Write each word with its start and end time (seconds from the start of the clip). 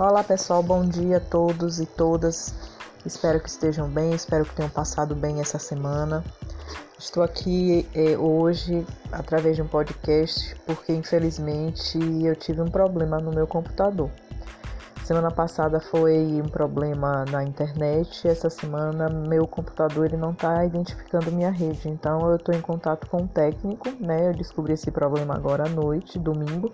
Olá 0.00 0.24
pessoal, 0.24 0.62
bom 0.62 0.82
dia 0.82 1.18
a 1.18 1.20
todos 1.20 1.78
e 1.78 1.84
todas. 1.84 2.54
Espero 3.04 3.38
que 3.38 3.50
estejam 3.50 3.86
bem, 3.86 4.14
espero 4.14 4.46
que 4.46 4.54
tenham 4.54 4.70
passado 4.70 5.14
bem 5.14 5.42
essa 5.42 5.58
semana. 5.58 6.24
Estou 6.98 7.22
aqui 7.22 7.86
eh, 7.94 8.16
hoje 8.16 8.86
através 9.12 9.56
de 9.56 9.62
um 9.62 9.68
podcast 9.68 10.56
porque 10.64 10.94
infelizmente 10.94 11.98
eu 12.24 12.34
tive 12.34 12.62
um 12.62 12.70
problema 12.70 13.18
no 13.18 13.30
meu 13.30 13.46
computador. 13.46 14.10
Semana 15.04 15.30
passada 15.30 15.80
foi 15.80 16.40
um 16.40 16.48
problema 16.48 17.26
na 17.30 17.44
internet, 17.44 18.26
essa 18.26 18.48
semana 18.48 19.10
meu 19.10 19.46
computador 19.46 20.06
ele 20.06 20.16
não 20.16 20.30
está 20.30 20.64
identificando 20.64 21.30
minha 21.30 21.50
rede, 21.50 21.90
então 21.90 22.30
eu 22.30 22.36
estou 22.36 22.54
em 22.54 22.62
contato 22.62 23.06
com 23.06 23.24
o 23.24 23.28
técnico, 23.28 23.90
né? 24.00 24.30
Eu 24.30 24.32
descobri 24.32 24.72
esse 24.72 24.90
problema 24.90 25.34
agora 25.34 25.66
à 25.66 25.68
noite, 25.68 26.18
domingo 26.18 26.72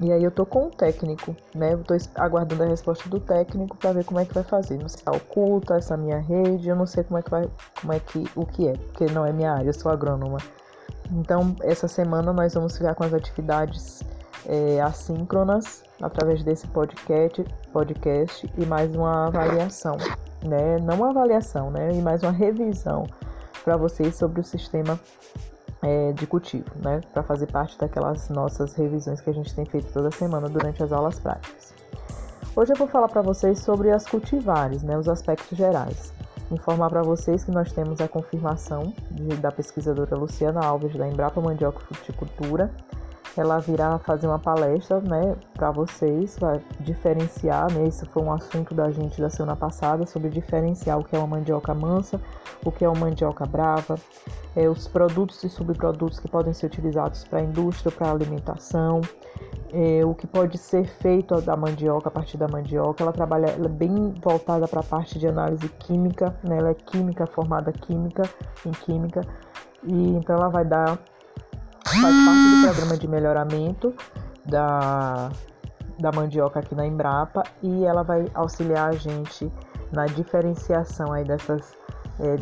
e 0.00 0.12
aí 0.12 0.22
eu 0.22 0.30
tô 0.30 0.46
com 0.46 0.66
o 0.66 0.70
técnico, 0.70 1.34
né? 1.54 1.72
Eu 1.72 1.82
tô 1.82 1.94
aguardando 2.14 2.62
a 2.62 2.66
resposta 2.66 3.08
do 3.08 3.18
técnico 3.18 3.76
para 3.76 3.92
ver 3.92 4.04
como 4.04 4.20
é 4.20 4.24
que 4.24 4.32
vai 4.32 4.44
fazer. 4.44 4.78
Não 4.78 4.88
sei 4.88 4.98
se 4.98 5.04
tá 5.04 5.10
oculta 5.10 5.74
essa 5.76 5.96
minha 5.96 6.18
rede, 6.18 6.68
eu 6.68 6.76
não 6.76 6.86
sei 6.86 7.02
como 7.02 7.18
é 7.18 7.22
que 7.22 7.30
vai, 7.30 7.48
como 7.80 7.92
é 7.92 7.98
que 7.98 8.24
o 8.36 8.46
que 8.46 8.68
é, 8.68 8.72
porque 8.74 9.06
não 9.06 9.26
é 9.26 9.32
minha 9.32 9.52
área, 9.52 9.68
eu 9.68 9.74
sou 9.74 9.90
agrônoma. 9.90 10.38
Então, 11.10 11.56
essa 11.62 11.88
semana 11.88 12.32
nós 12.32 12.54
vamos 12.54 12.76
ficar 12.76 12.94
com 12.94 13.02
as 13.02 13.12
atividades 13.12 14.02
é, 14.46 14.80
assíncronas 14.80 15.82
através 16.00 16.44
desse 16.44 16.66
podcast, 16.68 17.44
podcast 17.72 18.48
e 18.56 18.66
mais 18.66 18.94
uma 18.94 19.26
avaliação, 19.26 19.96
né? 20.44 20.78
Não 20.78 20.96
uma 20.96 21.10
avaliação, 21.10 21.70
né? 21.70 21.90
E 21.92 22.00
mais 22.00 22.22
uma 22.22 22.30
revisão 22.32 23.04
para 23.64 23.76
vocês 23.76 24.14
sobre 24.14 24.40
o 24.40 24.44
sistema 24.44 24.98
é, 25.82 26.12
de 26.12 26.26
cultivo, 26.26 26.70
né? 26.82 27.00
Para 27.12 27.22
fazer 27.22 27.46
parte 27.46 27.78
daquelas 27.78 28.28
nossas 28.28 28.74
revisões 28.74 29.20
que 29.20 29.30
a 29.30 29.34
gente 29.34 29.54
tem 29.54 29.64
feito 29.64 29.92
toda 29.92 30.10
semana 30.10 30.48
durante 30.48 30.82
as 30.82 30.92
aulas 30.92 31.18
práticas. 31.18 31.74
Hoje 32.56 32.72
eu 32.72 32.76
vou 32.76 32.88
falar 32.88 33.08
para 33.08 33.22
vocês 33.22 33.60
sobre 33.60 33.90
as 33.90 34.06
cultivares, 34.06 34.82
né? 34.82 34.98
Os 34.98 35.08
aspectos 35.08 35.56
gerais. 35.56 36.12
Informar 36.50 36.88
para 36.88 37.02
vocês 37.02 37.44
que 37.44 37.50
nós 37.50 37.72
temos 37.72 38.00
a 38.00 38.08
confirmação 38.08 38.92
de, 39.10 39.36
da 39.36 39.52
pesquisadora 39.52 40.16
Luciana 40.16 40.64
Alves 40.64 40.96
da 40.96 41.06
Embrapa 41.06 41.40
Mandioca 41.40 41.80
Fruticultura 41.80 42.70
ela 43.40 43.58
virá 43.58 43.98
fazer 43.98 44.26
uma 44.26 44.38
palestra, 44.38 45.00
né, 45.00 45.36
para 45.54 45.70
vocês, 45.70 46.36
vai 46.38 46.60
diferenciar, 46.80 47.72
né, 47.72 47.84
isso 47.84 48.06
foi 48.06 48.22
um 48.22 48.32
assunto 48.32 48.74
da 48.74 48.90
gente 48.90 49.20
da 49.20 49.30
semana 49.30 49.56
passada, 49.56 50.06
sobre 50.06 50.28
diferenciar 50.28 50.98
o 50.98 51.04
que 51.04 51.14
é 51.14 51.18
uma 51.18 51.26
mandioca 51.26 51.74
mansa, 51.74 52.20
o 52.64 52.72
que 52.72 52.84
é 52.84 52.88
uma 52.88 53.06
mandioca 53.06 53.46
brava, 53.46 53.96
é, 54.56 54.68
os 54.68 54.88
produtos 54.88 55.42
e 55.44 55.48
subprodutos 55.48 56.18
que 56.18 56.28
podem 56.28 56.52
ser 56.52 56.66
utilizados 56.66 57.24
para 57.24 57.38
a 57.38 57.42
indústria, 57.42 57.92
para 57.92 58.08
a 58.08 58.10
alimentação, 58.10 59.00
é, 59.72 60.04
o 60.04 60.14
que 60.14 60.26
pode 60.26 60.58
ser 60.58 60.86
feito 60.86 61.40
da 61.40 61.56
mandioca, 61.56 62.08
a 62.08 62.10
partir 62.10 62.36
da 62.36 62.48
mandioca. 62.48 63.02
Ela 63.02 63.12
trabalha 63.12 63.46
ela 63.46 63.66
é 63.66 63.68
bem 63.68 64.14
voltada 64.22 64.66
para 64.66 64.80
a 64.80 64.82
parte 64.82 65.18
de 65.18 65.26
análise 65.26 65.68
química, 65.68 66.34
né? 66.42 66.58
ela 66.58 66.70
é 66.70 66.74
química, 66.74 67.26
formada 67.26 67.72
química, 67.72 68.22
em 68.64 68.70
química, 68.70 69.20
e 69.84 70.16
então 70.16 70.36
ela 70.36 70.48
vai 70.48 70.64
dar 70.64 70.98
faz 71.88 72.14
parte 72.24 72.50
do 72.50 72.62
programa 72.66 72.96
de 72.96 73.08
melhoramento 73.08 73.94
da, 74.44 75.30
da 75.98 76.12
mandioca 76.12 76.60
aqui 76.60 76.74
na 76.74 76.86
Embrapa 76.86 77.44
e 77.62 77.84
ela 77.84 78.02
vai 78.02 78.26
auxiliar 78.34 78.90
a 78.90 78.92
gente 78.92 79.50
na 79.92 80.06
diferenciação 80.06 81.12
aí 81.12 81.24
dessas 81.24 81.76
é, 82.20 82.36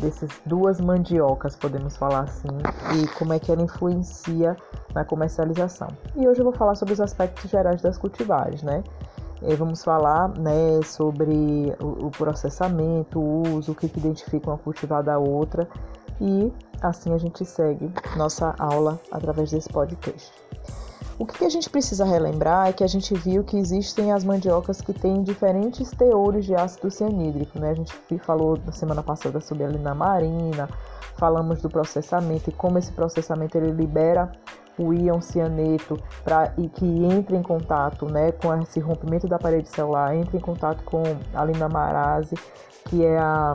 duas 0.45 0.81
mandiocas, 0.81 1.55
podemos 1.55 1.95
falar 1.95 2.21
assim, 2.21 2.47
e 2.95 3.07
como 3.09 3.33
é 3.33 3.39
que 3.39 3.51
ela 3.51 3.61
influencia 3.61 4.57
na 4.93 5.05
comercialização. 5.05 5.87
E 6.15 6.27
hoje 6.27 6.39
eu 6.39 6.43
vou 6.43 6.53
falar 6.53 6.75
sobre 6.75 6.93
os 6.93 7.01
aspectos 7.01 7.49
gerais 7.49 7.81
das 7.81 7.97
cultivares, 7.97 8.63
né? 8.63 8.83
E 9.41 9.53
vamos 9.53 9.83
falar 9.83 10.29
né, 10.29 10.81
sobre 10.83 11.75
o, 11.79 12.07
o 12.07 12.11
processamento, 12.11 13.19
o 13.19 13.55
uso, 13.55 13.71
o 13.71 13.75
que, 13.75 13.87
que 13.87 13.99
identifica 13.99 14.49
uma 14.49 14.57
cultivar 14.57 15.03
da 15.03 15.19
outra 15.19 15.69
e 16.19 16.51
assim 16.81 17.13
a 17.13 17.17
gente 17.17 17.45
segue 17.45 17.91
nossa 18.15 18.55
aula 18.59 18.99
através 19.11 19.51
desse 19.51 19.69
podcast. 19.69 20.31
O 21.19 21.25
que 21.25 21.43
a 21.43 21.49
gente 21.49 21.67
precisa 21.67 22.05
relembrar 22.05 22.67
é 22.67 22.73
que 22.73 22.83
a 22.83 22.87
gente 22.87 23.11
viu 23.15 23.43
que 23.43 23.57
existem 23.57 24.11
as 24.11 24.23
mandiocas 24.23 24.81
que 24.81 24.93
têm 24.93 25.23
diferentes 25.23 25.89
teores 25.89 26.45
de 26.45 26.53
ácido 26.53 26.91
cianídrico, 26.91 27.57
né? 27.59 27.71
A 27.71 27.73
gente 27.73 27.93
falou 28.19 28.59
na 28.63 28.71
semana 28.71 29.01
passada 29.01 29.39
sobre 29.41 29.63
a 29.63 29.67
lina 29.67 29.95
marina, 29.95 30.69
falamos 31.17 31.59
do 31.59 31.69
processamento 31.69 32.51
e 32.51 32.53
como 32.53 32.77
esse 32.77 32.91
processamento 32.91 33.57
ele 33.57 33.71
libera 33.71 34.31
o 34.77 34.93
íon 34.93 35.19
cianeto 35.19 35.99
para 36.23 36.53
e 36.55 36.69
que 36.69 36.85
entra 36.85 37.35
em 37.35 37.41
contato, 37.41 38.05
né, 38.05 38.31
com 38.31 38.53
esse 38.61 38.79
rompimento 38.79 39.27
da 39.27 39.39
parede 39.39 39.67
celular, 39.69 40.15
entra 40.15 40.37
em 40.37 40.39
contato 40.39 40.83
com 40.83 41.01
a 41.33 41.43
linamarase, 41.43 42.35
que 42.85 43.03
é 43.03 43.17
a 43.17 43.53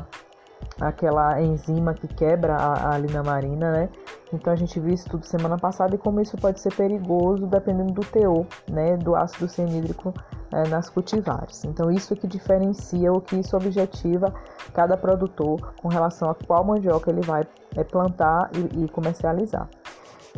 aquela 0.81 1.41
enzima 1.41 1.95
que 1.95 2.09
quebra 2.09 2.57
a, 2.57 2.95
a 2.95 2.99
linamarina, 2.99 3.71
né? 3.71 3.89
Então 4.33 4.53
a 4.53 4.57
gente 4.57 4.81
viu 4.81 4.95
isso 4.95 5.09
tudo 5.09 5.27
semana 5.27 5.59
passada 5.59 5.95
e 5.95 5.99
como 5.99 6.21
isso 6.21 6.37
pode 6.37 6.61
ser 6.61 6.75
perigoso 6.75 7.47
dependendo 7.47 7.93
do 7.93 8.01
teor, 8.01 8.47
né, 8.71 8.97
do 8.97 9.15
ácido 9.15 9.49
cianídrico 9.49 10.15
é, 10.51 10.67
nas 10.69 10.89
cultivares. 10.89 11.65
Então 11.65 11.91
isso 11.91 12.17
que 12.17 12.27
diferencia 12.27 13.13
o 13.13 13.21
que 13.21 13.37
isso 13.37 13.57
objetiva 13.57 14.33
cada 14.73 14.97
produtor 14.97 15.75
com 15.83 15.89
relação 15.89 16.31
a 16.31 16.35
qual 16.35 16.65
mandioca 16.65 17.11
ele 17.11 17.21
vai 17.21 17.47
é, 17.77 17.85
plantar 17.85 18.51
e, 18.55 18.85
e 18.85 18.89
comercializar. 18.89 19.69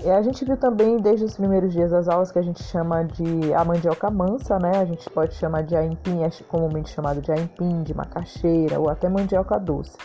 E 0.03 0.10
a 0.10 0.21
gente 0.22 0.44
viu 0.44 0.56
também 0.56 0.97
desde 0.97 1.25
os 1.25 1.37
primeiros 1.37 1.72
dias 1.72 1.91
das 1.91 2.09
aulas 2.09 2.32
que 2.32 2.38
a 2.38 2.43
gente 2.43 2.62
chama 2.65 3.05
de 3.05 3.55
a 3.55 3.65
mandioca 3.65 4.10
mansa, 4.10 4.59
né? 4.59 4.72
A 4.78 4.84
gente 4.84 5.09
pode 5.09 5.34
chamar 5.34 5.62
de 5.62 5.77
aipim, 5.77 6.22
é 6.25 6.31
comumente 6.49 6.91
chamado 6.91 7.21
de 7.22 7.31
aipim, 7.31 7.82
de 7.82 7.94
macaxeira 7.94 8.78
ou 8.81 8.91
até 8.91 9.09
mandioca 9.09 9.59
doce. 9.59 9.97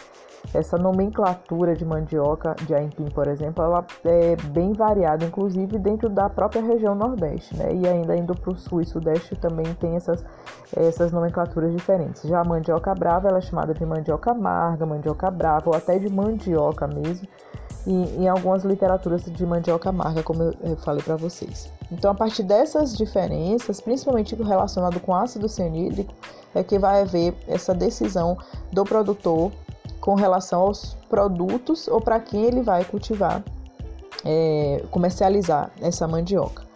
Essa 0.54 0.78
nomenclatura 0.78 1.76
de 1.76 1.84
mandioca 1.84 2.56
de 2.66 2.74
aipim, 2.74 3.10
por 3.10 3.28
exemplo, 3.28 3.64
ela 3.64 3.86
é 4.06 4.36
bem 4.48 4.74
variada, 4.74 5.26
inclusive 5.26 5.78
dentro 5.78 6.08
da 6.08 6.30
própria 6.30 6.62
região 6.62 6.96
Nordeste, 6.96 7.58
né? 7.58 7.74
E 7.74 7.88
ainda 7.88 8.16
indo 8.16 8.34
para 8.34 8.54
o 8.54 8.56
Sul 8.56 8.82
e 8.82 8.86
Sudeste 8.86 9.36
também 9.36 9.66
tem 9.76 9.96
essas, 9.96 10.24
essas 10.76 11.12
nomenclaturas 11.12 11.74
diferentes. 11.74 12.22
Já 12.24 12.40
a 12.40 12.44
mandioca 12.44 12.94
brava, 12.96 13.28
ela 13.28 13.40
é 13.40 13.42
chamada 13.42 13.74
de 13.74 13.86
mandioca 13.86 14.32
amarga, 14.32 14.86
mandioca 14.86 15.30
brava 15.30 15.70
ou 15.70 15.76
até 15.76 16.00
de 16.00 16.10
mandioca 16.10 16.88
mesmo, 16.88 17.28
e 17.86 17.92
em 17.92 18.28
algumas 18.28 18.64
literaturas 18.64 19.24
de 19.24 19.46
mandioca 19.46 19.90
amarga, 19.90 20.22
como 20.24 20.44
eu, 20.44 20.78
falei 20.78 21.02
para 21.02 21.16
vocês. 21.16 21.72
Então, 21.92 22.12
a 22.12 22.16
partir 22.16 22.44
dessas 22.44 22.96
diferenças, 22.96 23.82
principalmente 23.82 24.36
relacionado 24.36 25.00
com 25.00 25.14
ácido 25.14 25.50
cianídrico, 25.50 26.14
é 26.54 26.64
que 26.64 26.78
vai 26.78 27.02
haver 27.02 27.34
essa 27.48 27.74
decisão 27.74 28.38
do 28.72 28.84
produtor 28.84 29.52
com 30.00 30.16
relação 30.16 30.62
aos 30.62 30.96
produtos 31.10 31.88
ou 31.88 32.00
para 32.00 32.20
quem 32.20 32.44
ele 32.44 32.62
vai 32.62 32.86
cultivar, 32.86 33.44
é, 34.26 34.84
comercializar 34.92 35.72
essa 35.82 36.08
mandioca. 36.08 36.70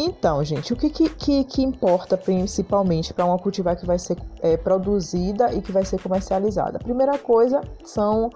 Então, 0.00 0.44
gente, 0.44 0.72
o 0.72 0.76
que, 0.76 0.90
que, 0.90 1.42
que 1.42 1.60
importa 1.60 2.16
principalmente 2.16 3.12
para 3.12 3.24
uma 3.24 3.36
cultivar 3.36 3.76
que 3.76 3.84
vai 3.84 3.98
ser 3.98 4.16
é, 4.40 4.56
produzida 4.56 5.52
e 5.52 5.60
que 5.60 5.72
vai 5.72 5.84
ser 5.84 6.00
comercializada? 6.00 6.78
A 6.78 6.80
primeira 6.80 7.18
coisa 7.18 7.60
são, 7.84 8.30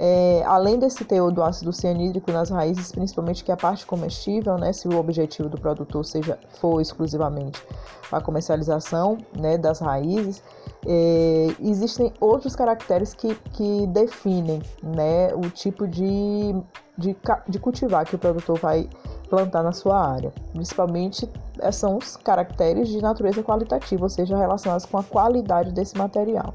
é, 0.00 0.44
além 0.46 0.78
desse 0.78 1.04
teor 1.04 1.32
do 1.32 1.42
ácido 1.42 1.72
cianídrico 1.72 2.30
nas 2.30 2.50
raízes, 2.50 2.92
principalmente 2.92 3.42
que 3.42 3.50
é 3.50 3.54
a 3.54 3.56
parte 3.56 3.84
comestível, 3.84 4.56
né, 4.56 4.72
se 4.72 4.86
o 4.86 4.96
objetivo 4.96 5.48
do 5.48 5.58
produtor 5.58 6.04
seja 6.04 6.38
for 6.60 6.80
exclusivamente 6.80 7.60
a 8.12 8.20
comercialização 8.20 9.18
né, 9.36 9.58
das 9.58 9.80
raízes, 9.80 10.40
é, 10.86 11.48
existem 11.60 12.12
outros 12.20 12.54
caracteres 12.54 13.12
que, 13.12 13.34
que 13.52 13.88
definem 13.88 14.62
né, 14.82 15.34
o 15.34 15.50
tipo 15.50 15.86
de, 15.88 16.54
de, 16.96 17.16
de 17.48 17.58
cultivar 17.58 18.06
que 18.06 18.14
o 18.14 18.18
produtor 18.18 18.56
vai 18.58 18.88
plantar 19.28 19.64
na 19.64 19.72
sua 19.72 20.00
área. 20.00 20.32
Principalmente 20.52 21.28
é, 21.58 21.72
são 21.72 21.96
os 21.96 22.16
caracteres 22.16 22.88
de 22.88 23.02
natureza 23.02 23.42
qualitativa, 23.42 24.04
ou 24.04 24.08
seja, 24.08 24.38
relacionados 24.38 24.86
com 24.86 24.96
a 24.96 25.02
qualidade 25.02 25.72
desse 25.72 25.98
material. 25.98 26.54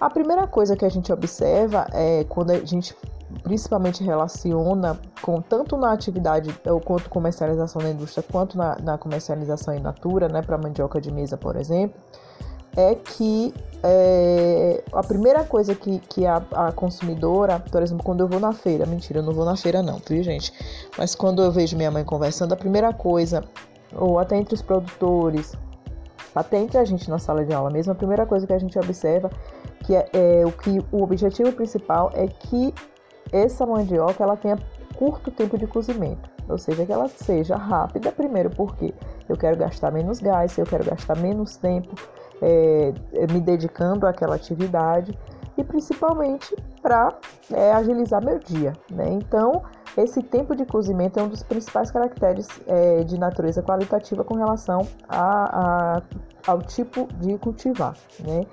A 0.00 0.10
primeira 0.10 0.46
coisa 0.46 0.76
que 0.76 0.84
a 0.84 0.88
gente 0.88 1.12
observa 1.12 1.86
é 1.92 2.24
quando 2.24 2.50
a 2.50 2.64
gente 2.64 2.96
principalmente 3.42 4.04
relaciona 4.04 4.98
com 5.22 5.40
tanto 5.40 5.76
na 5.76 5.92
atividade 5.92 6.54
ou 6.66 6.80
quanto 6.80 7.08
comercialização 7.08 7.80
na 7.80 7.90
indústria 7.90 8.22
quanto 8.30 8.58
na, 8.58 8.76
na 8.78 8.98
comercialização 8.98 9.74
in 9.74 9.80
natura, 9.80 10.28
né, 10.28 10.42
para 10.42 10.58
mandioca 10.58 11.00
de 11.00 11.10
mesa, 11.10 11.36
por 11.36 11.56
exemplo, 11.56 11.98
é 12.76 12.94
que 12.94 13.54
é, 13.82 14.82
a 14.92 15.02
primeira 15.02 15.44
coisa 15.44 15.74
que, 15.74 15.98
que 16.00 16.26
a, 16.26 16.42
a, 16.52 16.72
consumidora, 16.72 17.60
por 17.60 17.82
exemplo, 17.82 18.04
quando 18.04 18.20
eu 18.20 18.28
vou 18.28 18.40
na 18.40 18.52
feira, 18.52 18.86
mentira, 18.86 19.18
eu 19.18 19.22
não 19.22 19.32
vou 19.32 19.44
na 19.44 19.56
feira 19.56 19.82
não, 19.82 20.00
viu 20.06 20.22
gente? 20.22 20.52
Mas 20.96 21.14
quando 21.14 21.42
eu 21.42 21.50
vejo 21.50 21.76
minha 21.76 21.90
mãe 21.90 22.04
conversando, 22.04 22.52
a 22.52 22.56
primeira 22.56 22.92
coisa, 22.92 23.44
ou 23.94 24.18
até 24.18 24.36
entre 24.36 24.54
os 24.54 24.62
produtores, 24.62 25.52
até 26.34 26.58
entre 26.58 26.78
a 26.78 26.84
gente 26.84 27.10
na 27.10 27.18
sala 27.18 27.44
de 27.44 27.52
aula 27.52 27.70
mesmo, 27.70 27.92
a 27.92 27.94
primeira 27.94 28.24
coisa 28.24 28.46
que 28.46 28.52
a 28.52 28.58
gente 28.58 28.78
observa 28.78 29.30
que 29.84 29.94
é, 29.94 30.08
é 30.12 30.46
o 30.46 30.52
que 30.52 30.78
o 30.90 31.02
objetivo 31.02 31.52
principal 31.52 32.10
é 32.14 32.26
que 32.26 32.74
essa 33.32 33.64
mandioca 33.66 34.22
ela 34.22 34.36
tenha 34.36 34.58
curto 34.96 35.30
tempo 35.30 35.56
de 35.56 35.66
cozimento. 35.66 36.30
ou 36.48 36.58
seja, 36.58 36.84
que 36.84 36.92
ela 36.92 37.08
seja 37.08 37.56
rápida, 37.56 38.12
primeiro 38.12 38.50
porque 38.50 38.92
eu 39.28 39.36
quero 39.36 39.56
gastar 39.56 39.90
menos 39.90 40.20
gás, 40.20 40.58
eu 40.58 40.66
quero 40.66 40.84
gastar 40.84 41.16
menos 41.16 41.56
tempo 41.56 41.94
é, 42.42 42.92
me 43.32 43.40
dedicando 43.40 44.06
àquela 44.06 44.34
atividade 44.34 45.16
e 45.56 45.62
principalmente 45.64 46.54
para 46.82 47.14
é, 47.52 47.72
agilizar 47.72 48.24
meu 48.24 48.38
dia. 48.38 48.72
Né? 48.90 49.08
Então, 49.10 49.62
esse 49.96 50.22
tempo 50.22 50.56
de 50.56 50.64
cozimento 50.64 51.18
é 51.18 51.22
um 51.22 51.28
dos 51.28 51.42
principais 51.42 51.90
caracteres 51.90 52.48
é, 52.66 53.04
de 53.04 53.18
natureza 53.18 53.62
qualitativa 53.62 54.24
com 54.24 54.34
relação 54.34 54.86
a, 55.08 55.96
a, 55.96 56.02
ao 56.46 56.62
tipo 56.62 57.08
de 57.20 57.36
cultivar. 57.38 57.94
Né? 58.20 58.46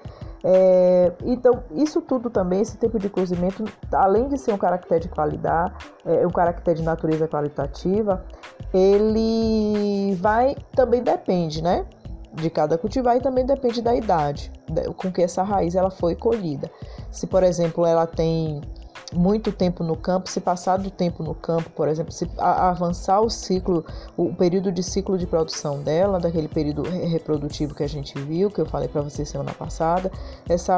É, 0.44 1.12
então, 1.25 1.63
isso 1.71 2.01
tudo 2.01 2.30
também, 2.30 2.62
esse 2.62 2.77
tempo 2.77 2.97
de 2.97 3.09
cozimento, 3.09 3.65
além 3.94 4.27
de 4.30 4.38
ser 4.38 4.53
um 4.53 4.57
caractere 4.57 5.01
de 5.01 5.09
qualidade, 5.09 5.74
é, 6.06 6.25
um 6.25 6.31
caractere 6.31 6.80
de 6.80 6.86
natureza 6.86 7.27
qualitativa, 7.27 8.24
ele 8.74 10.15
vai 10.15 10.56
também 10.75 11.03
depende, 11.03 11.62
né? 11.62 11.86
De 12.33 12.50
cada 12.50 12.77
cultivar 12.77 13.18
e 13.18 13.21
também 13.21 13.45
depende 13.45 13.81
da 13.81 13.95
idade 13.95 14.51
com 14.97 15.12
que 15.12 15.21
essa 15.21 15.42
raiz 15.42 15.75
ela 15.75 15.89
foi 15.89 16.15
colhida. 16.15 16.69
Se, 17.12 17.25
por 17.25 17.42
exemplo, 17.42 17.85
ela 17.85 18.06
tem 18.06 18.62
muito 19.13 19.51
tempo 19.51 19.83
no 19.83 19.95
campo, 19.95 20.29
se 20.29 20.39
passar 20.39 20.77
do 20.77 20.91
tempo 20.91 21.23
no 21.23 21.33
campo, 21.33 21.69
por 21.71 21.88
exemplo, 21.88 22.11
se 22.11 22.29
avançar 22.38 23.21
o 23.21 23.29
ciclo, 23.29 23.83
o 24.15 24.33
período 24.33 24.71
de 24.71 24.83
ciclo 24.83 25.17
de 25.17 25.25
produção 25.25 25.81
dela, 25.81 26.19
daquele 26.19 26.47
período 26.47 26.83
reprodutivo 26.83 27.73
que 27.73 27.83
a 27.83 27.89
gente 27.89 28.17
viu, 28.19 28.50
que 28.50 28.61
eu 28.61 28.65
falei 28.65 28.88
para 28.88 29.01
vocês 29.01 29.27
semana 29.27 29.53
passada, 29.53 30.11
essa 30.47 30.77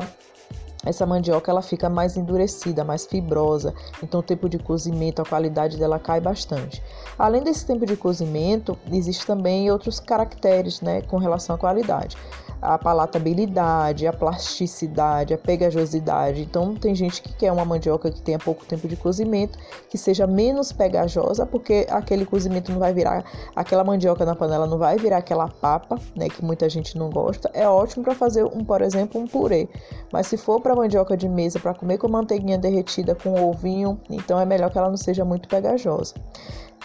essa 0.84 1.06
mandioca 1.06 1.52
ela 1.52 1.62
fica 1.62 1.88
mais 1.92 2.18
endurecida, 2.18 2.84
mais 2.84 3.06
fibrosa, 3.06 3.72
então 4.02 4.20
o 4.20 4.24
tempo 4.24 4.50
de 4.50 4.58
cozimento, 4.58 5.22
a 5.22 5.26
qualidade 5.26 5.78
dela 5.78 6.00
cai 6.00 6.20
bastante. 6.20 6.82
Além 7.20 7.44
desse 7.44 7.68
tempo 7.68 7.86
de 7.86 7.96
cozimento, 7.96 8.76
existe 8.92 9.24
também 9.24 9.70
outros 9.70 10.00
caracteres, 10.00 10.82
né, 10.82 11.04
com 11.04 11.18
relação 11.18 11.56
à 11.56 11.60
qualidade 11.60 12.18
a 12.62 12.78
palatabilidade, 12.78 14.06
a 14.06 14.14
plasticidade, 14.14 15.34
a 15.34 15.38
pegajosidade. 15.38 16.42
Então, 16.42 16.76
tem 16.76 16.94
gente 16.94 17.22
que 17.22 17.34
quer 17.34 17.52
uma 17.52 17.66
mandioca 17.66 18.12
que 18.12 18.22
tenha 18.22 18.38
pouco 18.38 18.64
tempo 18.66 18.88
de 18.88 18.96
cozimento, 18.96 19.58
que 19.90 19.98
seja 19.98 20.28
menos 20.28 20.72
pegajosa, 20.72 21.46
porque 21.46 21.88
aquele 21.90 22.26
cozimento 22.26 22.72
não 22.72 22.80
vai 22.80 22.94
virar, 22.94 23.26
aquela 23.56 23.84
mandioca 23.84 24.24
na 24.26 24.36
panela 24.36 24.68
não 24.68 24.78
vai 24.78 24.98
virar 24.98 25.18
aquela 25.18 25.48
papa, 25.48 26.00
né, 26.16 26.30
que 26.30 26.46
muita 26.46 26.70
gente 26.70 26.98
não 26.98 27.10
gosta. 27.10 27.50
É 27.54 27.68
ótimo 27.68 28.04
para 28.04 28.14
fazer 28.14 28.46
um, 28.46 28.64
por 28.64 28.82
exemplo, 28.82 29.20
um 29.20 29.28
purê. 29.28 29.68
Mas 30.12 30.28
se 30.28 30.38
for 30.38 30.62
para 30.62 30.76
mandioca 30.76 31.18
de 31.18 31.28
mesa 31.28 31.60
para 31.60 31.74
comer 31.74 31.98
com 31.98 32.08
manteiguinha 32.08 32.58
derretida 32.58 33.16
com 33.16 33.42
ovinho, 33.42 34.00
então 34.10 34.40
é 34.40 34.46
melhor 34.46 34.70
que 34.70 34.78
ela 34.78 34.90
não 34.90 34.98
seja 34.98 35.26
muito 35.26 35.50
pegajosa. 35.50 36.14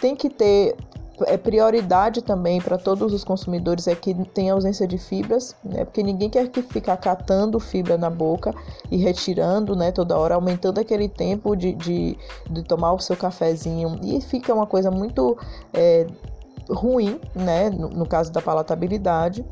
Tem 0.01 0.15
que 0.15 0.31
ter 0.31 0.77
é 1.25 1.37
prioridade 1.37 2.23
também 2.23 2.61
para 2.61 2.77
todos 2.77 3.13
os 3.13 3.25
consumidores 3.25 3.87
é 3.87 3.95
que 3.95 4.15
tem 4.27 4.51
ausência 4.51 4.87
de 4.87 4.99
fibras, 4.99 5.57
né? 5.65 5.85
Porque 5.85 6.03
ninguém 6.03 6.29
quer 6.29 6.49
que 6.49 6.63
ficar 6.63 6.97
catando 6.97 7.59
fibra 7.59 7.97
na 7.97 8.11
boca 8.11 8.55
e 8.91 8.97
retirando, 8.97 9.75
né? 9.75 9.93
Toda 9.93 10.19
hora, 10.19 10.35
aumentando 10.35 10.79
aquele 10.79 11.09
tempo 11.09 11.57
de, 11.57 11.73
de, 11.75 12.19
de 12.51 12.63
tomar 12.63 12.93
o 12.93 12.99
seu 12.99 13.17
cafezinho. 13.17 13.99
E 14.03 14.21
fica 14.21 14.53
uma 14.53 14.67
coisa 14.67 14.91
muito 14.91 15.37
é, 15.73 16.07
ruim, 16.69 17.21
né? 17.35 17.71
No, 17.71 17.89
no 17.89 18.07
caso 18.07 18.31
da 18.33 18.43
palatabilidade 18.43 19.45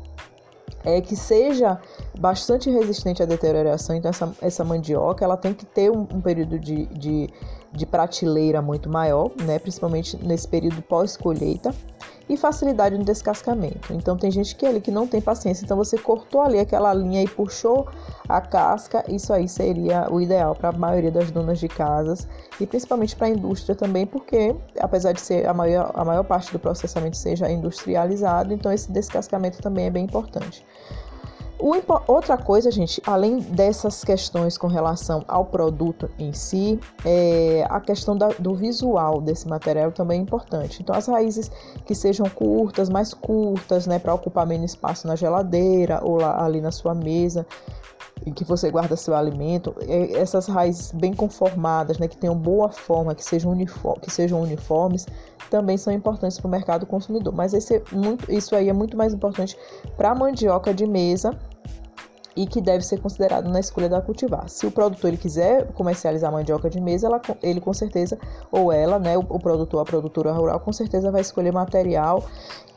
é 0.85 1.01
que 1.01 1.15
seja 1.15 1.79
bastante 2.17 2.69
resistente 2.69 3.21
à 3.21 3.25
deterioração. 3.25 3.95
Então, 3.95 4.09
essa, 4.09 4.31
essa 4.41 4.63
mandioca 4.63 5.25
ela 5.25 5.35
tem 5.35 5.53
que 5.53 5.65
ter 5.65 5.91
um, 5.91 6.07
um 6.13 6.21
período 6.21 6.59
de, 6.59 6.85
de, 6.87 7.29
de, 7.71 7.85
prateleira 7.85 8.61
muito 8.61 8.89
maior, 8.89 9.31
né? 9.43 9.59
principalmente 9.59 10.15
nesse 10.23 10.47
período 10.47 10.81
pós-colheita, 10.81 11.73
e 12.27 12.35
facilidade 12.35 12.97
no 12.97 13.03
descascamento. 13.03 13.93
Então, 13.93 14.17
tem 14.17 14.31
gente 14.31 14.55
que, 14.55 14.65
ali 14.65 14.81
que 14.81 14.91
não 14.91 15.07
tem 15.07 15.21
paciência, 15.21 15.63
então 15.63 15.77
você 15.77 15.97
cortou 15.97 16.41
ali 16.41 16.59
aquela 16.59 16.93
linha 16.93 17.23
e 17.23 17.27
puxou 17.27 17.87
a 18.27 18.41
casca, 18.41 19.03
isso 19.07 19.31
aí 19.31 19.47
seria 19.47 20.07
o 20.11 20.19
ideal 20.19 20.55
para 20.55 20.69
a 20.69 20.71
maioria 20.71 21.11
das 21.11 21.31
donas 21.31 21.59
de 21.59 21.67
casas 21.67 22.27
e 22.59 22.65
principalmente 22.65 23.15
para 23.15 23.27
a 23.27 23.29
indústria 23.29 23.75
também, 23.75 24.05
porque 24.05 24.55
apesar 24.79 25.11
de 25.11 25.21
ser 25.21 25.47
a 25.47 25.53
maior, 25.53 25.91
a 25.93 26.03
maior 26.03 26.23
parte 26.23 26.51
do 26.51 26.59
processamento 26.59 27.17
seja 27.17 27.49
industrializado, 27.49 28.53
então 28.53 28.71
esse 28.71 28.91
descascamento 28.91 29.61
também 29.61 29.85
é 29.85 29.89
bem 29.89 30.05
importante. 30.05 30.65
Outra 32.07 32.37
coisa, 32.37 32.69
gente, 32.69 33.01
além 33.07 33.39
dessas 33.39 34.03
questões 34.03 34.55
com 34.55 34.67
relação 34.67 35.25
ao 35.27 35.45
produto 35.45 36.07
em 36.19 36.31
si, 36.31 36.79
é 37.03 37.65
a 37.67 37.79
questão 37.79 38.15
da, 38.15 38.27
do 38.37 38.53
visual 38.53 39.19
desse 39.19 39.47
material 39.47 39.91
também 39.91 40.19
é 40.19 40.21
importante. 40.21 40.83
Então, 40.83 40.95
as 40.95 41.07
raízes 41.07 41.49
que 41.83 41.95
sejam 41.95 42.29
curtas, 42.29 42.87
mais 42.87 43.15
curtas, 43.15 43.87
né, 43.87 43.97
para 43.97 44.13
ocupar 44.13 44.45
menos 44.45 44.73
espaço 44.73 45.07
na 45.07 45.15
geladeira 45.15 46.01
ou 46.03 46.17
lá, 46.17 46.45
ali 46.45 46.61
na 46.61 46.71
sua 46.71 46.93
mesa, 46.93 47.47
em 48.27 48.31
que 48.31 48.43
você 48.43 48.69
guarda 48.69 48.95
seu 48.95 49.15
alimento, 49.15 49.75
é, 49.87 50.19
essas 50.19 50.45
raízes 50.45 50.91
bem 50.91 51.15
conformadas, 51.15 51.97
né, 51.97 52.07
que 52.07 52.15
tenham 52.15 52.35
boa 52.35 52.69
forma, 52.69 53.15
que 53.15 53.25
sejam, 53.25 53.51
uniform, 53.51 53.99
que 54.01 54.11
sejam 54.11 54.39
uniformes, 54.39 55.07
também 55.49 55.77
são 55.79 55.91
importantes 55.91 56.39
para 56.39 56.47
o 56.47 56.51
mercado 56.51 56.85
consumidor. 56.85 57.33
Mas 57.33 57.55
esse 57.55 57.77
é 57.77 57.83
muito, 57.91 58.31
isso 58.31 58.55
aí 58.55 58.69
é 58.69 58.73
muito 58.73 58.95
mais 58.95 59.15
importante 59.15 59.57
para 59.97 60.11
a 60.11 60.15
mandioca 60.15 60.71
de 60.71 60.85
mesa 60.85 61.35
e 62.35 62.45
que 62.45 62.59
deve 62.59 62.83
ser 62.83 62.99
considerado 62.99 63.49
na 63.49 63.59
escolha 63.59 63.87
da 63.87 64.01
cultivar. 64.01 64.49
Se 64.49 64.65
o 64.65 64.71
produtor 64.71 65.09
ele 65.09 65.17
quiser 65.17 65.71
comercializar 65.73 66.31
mandioca 66.31 66.69
de 66.69 66.81
mesa, 66.81 67.07
ela, 67.07 67.21
ele 67.41 67.61
com 67.61 67.73
certeza, 67.73 68.17
ou 68.51 68.71
ela, 68.71 68.99
né, 68.99 69.17
o, 69.17 69.21
o 69.21 69.39
produtor, 69.39 69.81
a 69.81 69.85
produtora 69.85 70.31
rural, 70.31 70.59
com 70.59 70.73
certeza 70.73 71.11
vai 71.11 71.21
escolher 71.21 71.53
material 71.53 72.23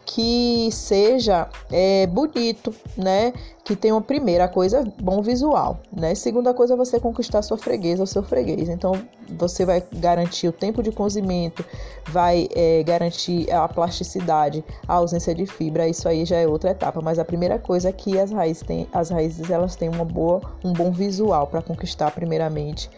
que 0.09 0.71
seja 0.73 1.49
é, 1.71 2.07
bonito, 2.07 2.75
né? 2.97 3.35
Que 3.69 3.77
tenha 3.77 3.95
uma 3.95 4.01
primeira 4.01 4.49
coisa, 4.49 4.83
bom 4.99 5.21
visual, 5.21 5.81
né? 5.93 6.15
Segunda 6.15 6.55
coisa, 6.55 6.75
você 6.75 6.99
conquistar 6.99 7.43
sua 7.43 7.59
freguesa 7.59 8.03
ou 8.03 8.07
seu 8.07 8.23
freguês. 8.23 8.67
Então, 8.67 8.93
você 9.29 9.67
vai 9.67 9.85
garantir 9.93 10.49
o 10.49 10.53
tempo 10.53 10.83
de 10.83 10.91
cozimento, 10.91 11.63
vai 12.07 12.49
é, 12.57 12.83
garantir 12.83 13.53
a 13.53 13.69
plasticidade, 13.69 14.65
a 14.89 14.95
ausência 14.95 15.35
de 15.35 15.45
fibra. 15.45 15.87
Isso 15.87 16.09
aí 16.09 16.25
já 16.25 16.39
é 16.39 16.49
outra 16.49 16.71
etapa. 16.71 17.03
Mas 17.03 17.19
a 17.19 17.27
primeira 17.27 17.59
coisa 17.59 17.91
é 17.91 17.93
que 17.93 18.19
as 18.19 18.33
raízes 18.33 18.63
têm, 18.63 18.89
as 18.91 19.11
raízes 19.11 19.51
elas 19.51 19.77
têm 19.77 19.91
uma 19.91 20.07
boa, 20.07 20.41
um 20.65 20.73
bom 20.73 20.91
visual 20.91 21.47
para 21.47 21.61
conquistar 21.61 22.11
primeiramente 22.13 22.89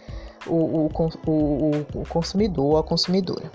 o, 0.47 0.55
o, 0.55 0.91
o, 1.27 1.71
o 1.95 2.07
consumidor 2.07 2.79
a 2.79 2.83
consumidora. 2.83 3.51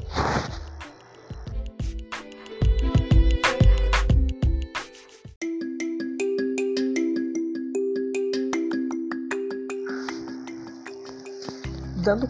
Dando 12.06 12.28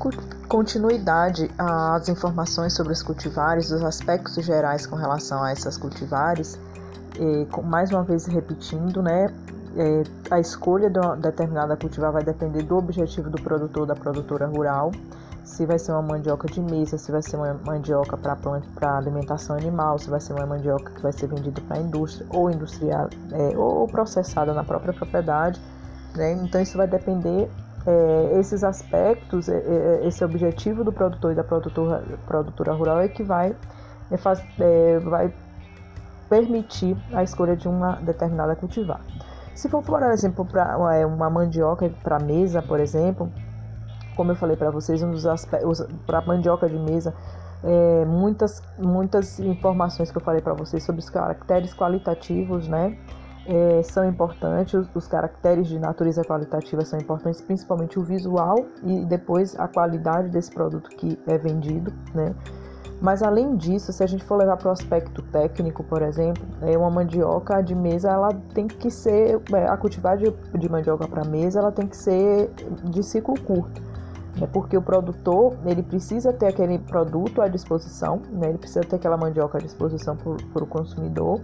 continuidade 0.49 1.51
às 1.59 2.09
informações 2.09 2.73
sobre 2.73 2.95
os 2.95 3.03
cultivares, 3.03 3.71
os 3.71 3.85
aspectos 3.85 4.35
gerais 4.43 4.87
com 4.87 4.97
relação 4.97 5.43
a 5.43 5.51
essas 5.51 5.77
cultivares, 5.77 6.59
e, 7.21 7.47
mais 7.63 7.91
uma 7.91 8.03
vez 8.03 8.25
repetindo, 8.25 9.03
né, 9.03 9.29
é, 9.77 10.03
a 10.31 10.41
escolha 10.41 10.89
de 10.89 10.99
uma 10.99 11.15
determinada 11.15 11.77
cultivar 11.77 12.11
vai 12.11 12.25
depender 12.25 12.63
do 12.63 12.79
objetivo 12.79 13.29
do 13.29 13.41
produtor 13.43 13.87
da 13.87 13.95
produtora 13.95 14.47
rural, 14.47 14.93
se 15.45 15.67
vai 15.67 15.79
ser 15.79 15.93
uma 15.93 16.03
mandioca 16.03 16.49
de 16.49 16.61
mesa, 16.61 16.97
se 16.97 17.13
vai 17.13 17.23
ser 17.23 17.37
uma 17.37 17.55
mandioca 17.55 18.17
para 18.17 18.97
alimentação 18.97 19.57
animal, 19.57 19.99
se 19.99 20.09
vai 20.09 20.21
ser 20.21 20.33
uma 20.33 20.47
mandioca 20.47 20.91
que 20.91 21.03
vai 21.03 21.13
ser 21.13 21.27
vendida 21.29 21.61
para 21.69 21.77
a 21.77 21.81
indústria 21.81 22.27
ou 22.31 22.51
industrial 22.51 23.11
é, 23.31 23.57
ou 23.57 23.87
processada 23.87 24.55
na 24.55 24.65
própria 24.65 24.93
propriedade. 24.95 25.61
Né? 26.17 26.33
Então 26.33 26.61
isso 26.61 26.77
vai 26.77 26.89
depender 26.89 27.49
é, 27.87 28.39
esses 28.39 28.65
aspectos, 28.65 29.49
é, 29.49 29.57
é, 29.57 30.07
esse 30.07 30.25
objetivo 30.25 30.83
do 30.83 30.93
produtor 30.93 31.33
e 31.33 31.35
da 31.35 31.45
produtora, 31.45 32.03
produtora 32.27 32.73
rural 32.73 33.01
é 33.01 33.09
que 33.09 33.23
vai, 33.23 33.55
é, 34.11 34.17
faz, 34.17 34.43
é, 34.59 34.99
vai 34.99 35.33
permitir 36.29 36.97
a 37.13 37.23
escolha 37.23 37.57
de 37.57 37.69
uma 37.69 37.93
determinada 37.97 38.57
cultivar. 38.57 39.01
Se 39.55 39.69
for, 39.69 39.83
por 39.83 40.03
exemplo, 40.03 40.45
para 40.45 40.77
uma 41.07 41.31
mandioca 41.31 41.89
para 42.03 42.19
mesa, 42.19 42.61
por 42.61 42.81
exemplo, 42.81 43.33
como 44.17 44.33
eu 44.33 44.37
falei 44.37 44.57
para 44.57 44.71
vocês, 44.71 45.03
um 45.03 45.11
dos 45.11 45.25
aspectos 45.25 45.87
para 46.07 46.21
mandioca 46.23 46.69
de 46.69 46.79
mesa, 46.79 47.15
é, 47.63 48.05
muitas 48.05 48.63
muitas 48.79 49.39
informações 49.39 50.11
que 50.11 50.19
eu 50.19 50.23
falei 50.23 50.43
para 50.43 50.53
vocês 50.55 50.83
sobre 50.83 51.01
os 51.01 51.09
caracteres 51.09 51.73
qualitativos, 51.73 52.69
né? 52.69 52.99
É, 53.47 53.83
são 53.83 54.09
importantes, 54.09 54.75
os, 54.75 54.89
os, 54.95 55.07
caracteres 55.07 55.69
de 55.69 55.79
natureza 55.79 56.23
qualitativa 56.23 56.85
são 56.85 56.99
importantes, 56.99 57.41
principalmente 57.41 57.99
o 57.99 58.03
visual 58.03 58.67
e 58.83 59.05
depois 59.05 59.59
a 59.59 59.69
qualidade 59.69 60.31
desse 60.31 60.51
produto 60.51 60.91
que 60.91 61.19
é 61.27 61.39
vendido, 61.39 61.93
né? 62.15 62.35
Mas 63.01 63.23
além 63.23 63.57
disso, 63.57 63.93
se 63.93 64.03
a 64.03 64.07
gente 64.07 64.25
for 64.25 64.37
levar 64.37 64.57
para 64.57 64.69
o 64.69 64.73
aspecto 64.73 65.21
técnico, 65.23 65.85
por 65.85 66.01
exemplo, 66.01 66.43
é 66.63 66.77
uma 66.79 66.91
mandioca 66.91 67.63
de 67.63 67.75
mesa, 67.75 68.11
ela 68.11 68.31
tem 68.55 68.67
que 68.67 68.91
ser, 68.91 69.41
é, 69.53 69.67
a 69.67 69.77
cultivar 69.77 70.17
de, 70.17 70.31
de 70.59 70.69
mandioca 70.69 71.07
para 71.07 71.23
mesa, 71.25 71.61
ela 71.61 71.71
tem 71.71 71.87
que 71.87 71.97
ser 71.97 72.51
de 72.85 73.03
ciclo 73.03 73.39
curto. 73.43 73.83
É 74.41 74.47
porque 74.47 74.77
o 74.77 74.83
produtor 74.83 75.57
ele 75.65 75.83
precisa 75.83 76.33
ter 76.33 76.47
aquele 76.47 76.79
produto 76.79 77.41
à 77.41 77.49
disposição, 77.49 78.21
né? 78.33 78.49
ele 78.49 78.59
precisa 78.59 78.81
ter 78.81 78.97
aquela 78.97 79.17
mandioca 79.17 79.59
à 79.59 79.61
disposição 79.61 80.17
para 80.17 80.65
o 80.65 80.67
consumidor 80.67 81.41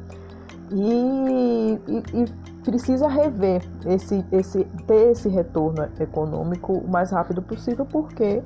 e, 0.73 1.81
e, 1.88 2.62
precisa 2.62 3.09
rever 3.09 3.62
esse, 3.87 4.25
esse, 4.33 4.64
ter 4.87 5.11
esse 5.11 5.29
retorno 5.29 5.88
econômico 6.00 6.73
o 6.73 6.88
mais 6.88 7.11
rápido 7.11 7.43
possível, 7.43 7.85
porque 7.85 8.43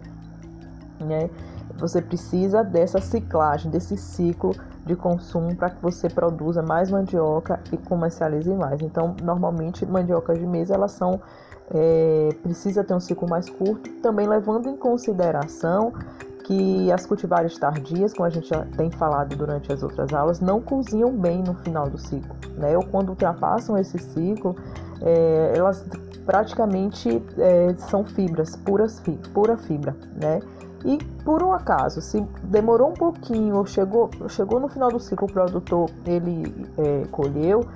né, 1.01 1.31
você 1.79 2.01
precisa 2.01 2.63
dessa 2.65 3.01
ciclagem, 3.01 3.71
desse 3.71 3.97
ciclo 3.97 4.53
de 4.85 4.97
consumo 4.97 5.55
para 5.55 5.71
que 5.71 5.83
você 5.83 6.09
produza 6.09 6.63
mais 6.63 6.91
mandioca 6.91 7.61
e 7.73 7.77
comercialize 7.77 8.53
mais. 8.55 8.81
Então, 8.81 9.15
normalmente, 9.23 9.85
mandiocas 9.85 10.39
de 10.39 10.47
mesa 10.47 10.75
elas 10.75 10.93
são 10.93 11.21
é, 11.71 12.29
precisa 12.43 12.85
ter 12.85 12.95
um 12.95 13.01
ciclo 13.01 13.29
mais 13.29 13.51
curto, 13.51 13.91
também 14.01 14.29
levando 14.29 14.69
em 14.69 14.77
consideração 14.77 15.93
que 16.47 16.93
as 16.93 17.05
cultivares 17.05 17.59
tardias, 17.59 18.15
como 18.15 18.25
a 18.25 18.31
gente 18.31 18.49
já 18.49 18.65
tem 18.77 18.89
falado 18.89 19.35
durante 19.35 19.73
as 19.73 19.83
outras 19.83 20.13
aulas, 20.13 20.39
não 20.39 20.61
cozinham 20.61 21.11
bem 21.11 21.43
no 21.43 21.55
final 21.55 21.91
do 21.91 21.99
ciclo, 21.99 22.37
né? 22.57 22.77
Ou 22.77 22.85
quando 22.87 23.09
ultrapassam 23.09 23.77
esse 23.77 23.99
ciclo, 23.99 24.55
é, 25.03 25.55
elas 25.57 25.85
praticamente 26.25 27.21
é, 27.37 27.75
são 27.79 28.05
fibras, 28.05 28.55
puras 28.55 29.01
fi, 29.01 29.19
pura 29.35 29.57
fibra, 29.57 29.97
né? 30.23 30.41
E 30.85 30.99
por 31.25 31.43
um 31.43 31.53
acaso, 31.53 32.01
se 32.01 32.21
demorou 32.45 32.91
um 32.91 32.95
pouquinho 32.95 33.57
ou 33.57 33.67
chegou, 33.67 34.09
chegou 34.29 34.61
no 34.61 34.69
final 34.69 34.89
do 34.89 35.01
ciclo, 35.01 35.27
o 35.27 35.33
produtor 35.33 35.91
ele 36.07 36.69
é, 36.79 37.07
colheu, 37.11 37.67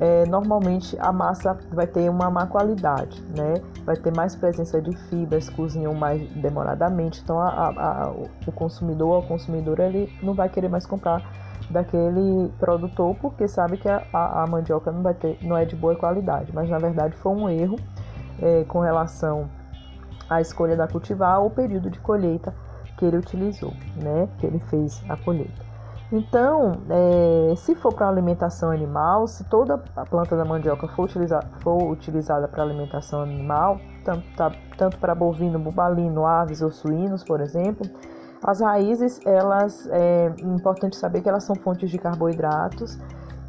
é, 0.00 0.24
normalmente 0.26 0.96
a 0.98 1.12
massa 1.12 1.58
vai 1.70 1.86
ter 1.86 2.08
uma 2.08 2.30
má 2.30 2.46
qualidade, 2.46 3.22
né? 3.36 3.60
Vai 3.84 3.96
ter 3.96 4.10
mais 4.16 4.34
presença 4.34 4.80
de 4.80 4.96
fibras, 5.08 5.50
cozinham 5.50 5.92
mais 5.92 6.26
demoradamente, 6.30 7.20
então 7.22 7.38
a, 7.38 7.48
a, 7.48 8.04
a, 8.04 8.10
o 8.10 8.52
consumidor 8.52 9.08
ou 9.10 9.18
a 9.18 9.22
consumidora 9.22 9.86
ele 9.86 10.10
não 10.22 10.32
vai 10.32 10.48
querer 10.48 10.68
mais 10.68 10.86
comprar 10.86 11.22
daquele 11.68 12.50
produtor 12.58 13.14
porque 13.20 13.46
sabe 13.46 13.76
que 13.76 13.88
a, 13.88 14.46
mandioca 14.48 14.90
não 14.90 15.02
vai 15.02 15.12
ter, 15.12 15.38
não 15.42 15.56
é 15.56 15.66
de 15.66 15.76
boa 15.76 15.94
qualidade, 15.94 16.50
mas 16.54 16.68
na 16.70 16.78
verdade 16.78 17.14
foi 17.16 17.32
um 17.32 17.48
erro 17.48 17.76
é, 18.40 18.64
com 18.64 18.80
relação 18.80 19.50
à 20.30 20.40
escolha 20.40 20.76
da 20.76 20.88
cultivar 20.88 21.40
ou 21.42 21.50
período 21.50 21.90
de 21.90 22.00
colheita 22.00 22.54
que 22.96 23.04
ele 23.04 23.18
utilizou, 23.18 23.74
né? 23.96 24.28
Que 24.38 24.46
ele 24.46 24.58
fez 24.70 25.02
a 25.08 25.16
colheita. 25.16 25.69
Então, 26.12 26.72
é, 26.90 27.54
se 27.56 27.74
for 27.76 27.94
para 27.94 28.08
alimentação 28.08 28.70
animal, 28.70 29.28
se 29.28 29.44
toda 29.44 29.80
a 29.94 30.04
planta 30.04 30.36
da 30.36 30.44
mandioca 30.44 30.88
for, 30.88 31.04
utilizar, 31.04 31.48
for 31.60 31.88
utilizada 31.88 32.48
para 32.48 32.64
alimentação 32.64 33.22
animal, 33.22 33.80
tanto, 34.04 34.24
tá, 34.36 34.50
tanto 34.76 34.98
para 34.98 35.14
bovino, 35.14 35.58
bubalino, 35.58 36.26
aves 36.26 36.62
ou 36.62 36.70
suínos, 36.72 37.22
por 37.22 37.40
exemplo, 37.40 37.88
as 38.42 38.60
raízes, 38.60 39.20
elas 39.24 39.88
é 39.92 40.32
importante 40.42 40.96
saber 40.96 41.20
que 41.20 41.28
elas 41.28 41.44
são 41.44 41.54
fontes 41.54 41.90
de 41.90 41.98
carboidratos 41.98 42.98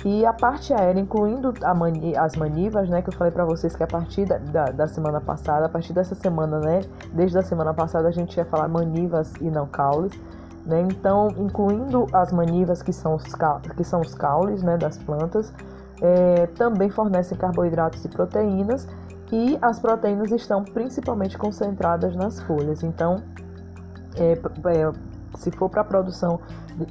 e 0.04 0.26
a 0.26 0.34
parte 0.34 0.74
aérea, 0.74 1.00
incluindo 1.00 1.54
mani, 1.76 2.16
as 2.18 2.36
manivas, 2.36 2.90
né, 2.90 3.02
que 3.02 3.10
eu 3.10 3.14
falei 3.14 3.32
para 3.32 3.46
vocês 3.46 3.76
que 3.76 3.84
a 3.84 3.88
partir 3.88 4.26
da, 4.26 4.38
da, 4.38 4.66
da, 4.66 4.88
semana 4.88 5.22
passada, 5.22 5.66
a 5.66 5.70
partir 5.70 5.94
dessa 5.94 6.14
semana, 6.14 6.60
né, 6.60 6.82
desde 7.14 7.38
a 7.38 7.42
semana 7.42 7.74
passada 7.74 8.08
a 8.08 8.12
gente 8.12 8.36
ia 8.36 8.46
falar 8.46 8.68
manivas 8.68 9.34
e 9.40 9.50
não 9.50 9.66
caules. 9.68 10.12
Né? 10.66 10.82
Então, 10.82 11.30
incluindo 11.38 12.08
as 12.14 12.32
manivas, 12.32 12.82
que 12.82 12.94
são 12.94 13.16
os, 13.16 13.24
que 13.76 13.84
são 13.84 14.02
os 14.02 14.14
caules 14.14 14.62
né, 14.62 14.78
das 14.78 14.98
plantas, 14.98 15.54
é, 16.02 16.48
também 16.48 16.90
fornecem 16.90 17.38
carboidratos 17.38 18.04
e 18.06 18.10
proteínas, 18.10 18.88
e 19.32 19.58
as 19.62 19.80
proteínas 19.80 20.32
estão 20.32 20.64
principalmente 20.64 21.38
concentradas 21.38 22.16
nas 22.16 22.42
folhas. 22.42 22.84
Então, 22.84 23.24
é, 24.18 24.34
é, 24.34 24.92
se 25.38 25.52
for 25.52 25.70
para 25.70 25.84
produção, 25.84 26.40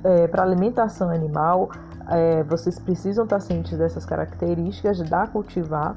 é, 0.03 0.27
para 0.27 0.43
alimentação 0.43 1.11
animal, 1.11 1.71
é, 2.09 2.43
vocês 2.45 2.79
precisam 2.79 3.25
estar 3.25 3.41
cientes 3.41 3.77
dessas 3.77 4.05
características 4.05 5.01
da 5.09 5.27
cultivar, 5.27 5.97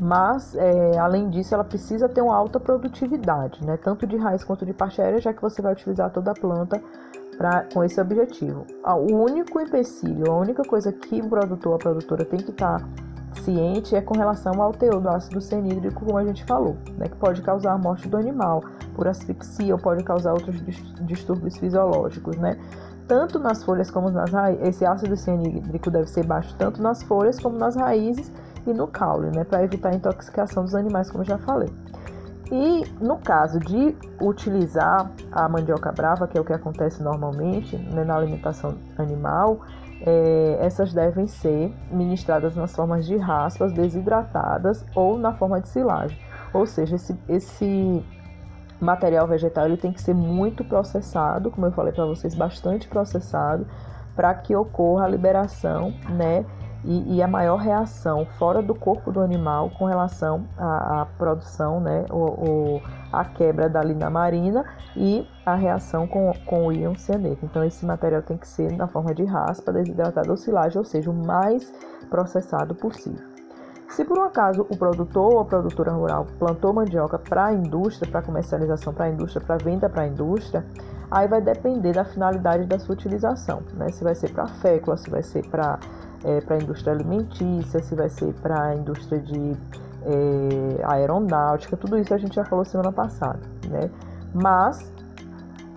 mas 0.00 0.54
é, 0.54 0.98
além 0.98 1.28
disso 1.30 1.54
ela 1.54 1.64
precisa 1.64 2.08
ter 2.08 2.22
uma 2.22 2.34
alta 2.34 2.58
produtividade, 2.58 3.64
né, 3.64 3.76
tanto 3.76 4.06
de 4.06 4.16
raiz 4.16 4.42
quanto 4.44 4.64
de 4.64 4.72
parte 4.72 5.00
aérea, 5.00 5.20
já 5.20 5.32
que 5.32 5.42
você 5.42 5.60
vai 5.60 5.72
utilizar 5.72 6.10
toda 6.10 6.30
a 6.30 6.34
planta 6.34 6.82
pra, 7.36 7.66
com 7.72 7.84
esse 7.84 8.00
objetivo. 8.00 8.66
Ah, 8.82 8.96
o 8.96 9.12
único 9.14 9.60
empecilho, 9.60 10.30
a 10.30 10.36
única 10.36 10.62
coisa 10.62 10.92
que 10.92 11.20
o 11.20 11.28
produtor, 11.28 11.74
a 11.74 11.78
produtora 11.78 12.24
tem 12.24 12.40
que 12.40 12.50
estar 12.50 12.78
tá 12.78 12.86
ciente 13.42 13.96
é 13.96 14.00
com 14.00 14.16
relação 14.16 14.60
ao 14.60 14.72
teor 14.72 15.00
do 15.00 15.08
ácido 15.08 15.40
cianídrico, 15.40 16.04
como 16.04 16.18
a 16.18 16.24
gente 16.24 16.44
falou, 16.44 16.76
né, 16.96 17.08
que 17.08 17.16
pode 17.16 17.42
causar 17.42 17.72
a 17.72 17.78
morte 17.78 18.08
do 18.08 18.16
animal 18.16 18.62
por 18.94 19.08
asfixia 19.08 19.74
ou 19.74 19.80
pode 19.80 20.04
causar 20.04 20.32
outros 20.32 20.62
distúrbios 21.00 21.56
fisiológicos, 21.56 22.36
né? 22.36 22.58
Tanto 23.08 23.38
nas 23.38 23.64
folhas 23.64 23.90
como 23.90 24.10
nas 24.10 24.30
raízes, 24.30 24.68
esse 24.68 24.86
ácido 24.86 25.16
cianídrico 25.16 25.90
deve 25.90 26.08
ser 26.08 26.24
baixo 26.24 26.54
tanto 26.56 26.80
nas 26.80 27.02
folhas 27.02 27.38
como 27.40 27.58
nas 27.58 27.74
raízes 27.74 28.30
e 28.66 28.72
no 28.72 28.86
caule, 28.86 29.30
né, 29.34 29.44
para 29.44 29.62
evitar 29.62 29.90
a 29.90 29.94
intoxicação 29.94 30.64
dos 30.64 30.74
animais, 30.74 31.10
como 31.10 31.24
já 31.24 31.38
falei. 31.38 31.68
E 32.50 32.84
no 33.00 33.16
caso 33.16 33.58
de 33.58 33.96
utilizar 34.20 35.10
a 35.30 35.48
mandioca 35.48 35.90
brava, 35.90 36.28
que 36.28 36.36
é 36.36 36.40
o 36.40 36.44
que 36.44 36.52
acontece 36.52 37.02
normalmente 37.02 37.76
né, 37.76 38.04
na 38.04 38.14
alimentação 38.14 38.76
animal, 38.98 39.60
é, 40.04 40.58
essas 40.60 40.92
devem 40.92 41.26
ser 41.26 41.74
ministradas 41.90 42.54
nas 42.54 42.74
formas 42.74 43.06
de 43.06 43.16
raspas 43.16 43.72
desidratadas 43.72 44.84
ou 44.94 45.16
na 45.16 45.32
forma 45.32 45.60
de 45.60 45.68
silagem. 45.68 46.18
Ou 46.52 46.66
seja, 46.66 46.96
esse, 46.96 47.16
esse 47.26 48.04
material 48.78 49.26
vegetal 49.26 49.64
ele 49.64 49.76
tem 49.76 49.92
que 49.92 50.02
ser 50.02 50.14
muito 50.14 50.64
processado, 50.64 51.50
como 51.50 51.66
eu 51.66 51.72
falei 51.72 51.92
para 51.92 52.04
vocês, 52.04 52.34
bastante 52.34 52.88
processado, 52.88 53.66
para 54.14 54.34
que 54.34 54.54
ocorra 54.54 55.04
a 55.06 55.08
liberação 55.08 55.94
né, 56.10 56.44
e, 56.84 57.16
e, 57.16 57.22
a 57.22 57.28
maior 57.28 57.56
reação 57.56 58.26
fora 58.38 58.60
do 58.60 58.74
corpo 58.74 59.12
do 59.12 59.20
animal 59.20 59.70
com 59.78 59.84
relação 59.84 60.44
à, 60.58 61.02
à 61.02 61.06
produção, 61.06 61.80
né, 61.80 62.04
ou, 62.10 62.82
a 63.12 63.24
quebra 63.24 63.68
da 63.68 63.82
lina 63.82 64.08
marina 64.08 64.64
e 64.96 65.28
a 65.44 65.54
reação 65.54 66.06
com, 66.06 66.32
com 66.46 66.66
o 66.66 66.72
íon 66.72 66.94
cianeto. 66.96 67.44
Então, 67.44 67.62
esse 67.62 67.84
material 67.84 68.22
tem 68.22 68.38
que 68.38 68.48
ser 68.48 68.72
na 68.72 68.88
forma 68.88 69.14
de 69.14 69.24
raspa, 69.24 69.70
desidratado 69.70 70.30
ou 70.30 70.36
silagem, 70.36 70.78
ou 70.78 70.84
seja, 70.84 71.10
o 71.10 71.14
mais 71.14 71.70
processado 72.08 72.74
possível. 72.74 73.32
Se 73.92 74.06
por 74.06 74.18
um 74.18 74.22
acaso 74.22 74.66
o 74.70 74.76
produtor 74.76 75.34
ou 75.34 75.40
a 75.40 75.44
produtora 75.44 75.92
rural 75.92 76.26
plantou 76.38 76.72
mandioca 76.72 77.18
para 77.18 77.46
a 77.46 77.52
indústria, 77.52 78.10
para 78.10 78.22
comercialização 78.22 78.94
para 78.94 79.04
a 79.04 79.10
indústria, 79.10 79.44
para 79.44 79.62
venda 79.62 79.86
para 79.90 80.04
a 80.04 80.06
indústria, 80.06 80.64
aí 81.10 81.28
vai 81.28 81.42
depender 81.42 81.92
da 81.92 82.02
finalidade 82.02 82.64
da 82.64 82.78
sua 82.78 82.94
utilização, 82.94 83.62
né? 83.74 83.90
Se 83.90 84.02
vai 84.02 84.14
ser 84.14 84.32
para 84.32 84.48
fécula, 84.48 84.96
se 84.96 85.10
vai 85.10 85.22
ser 85.22 85.46
para 85.46 85.78
é, 86.24 86.40
para 86.40 86.56
a 86.56 86.58
indústria 86.58 86.92
alimentícia, 86.92 87.82
se 87.82 87.94
vai 87.94 88.08
ser 88.08 88.32
para 88.34 88.68
a 88.68 88.74
indústria 88.74 89.20
de 89.20 89.56
é, 90.04 90.84
aeronáutica, 90.84 91.76
tudo 91.76 91.98
isso 91.98 92.12
a 92.12 92.18
gente 92.18 92.34
já 92.34 92.44
falou 92.44 92.64
semana 92.64 92.92
passada, 92.92 93.40
né? 93.68 93.90
Mas, 94.34 94.92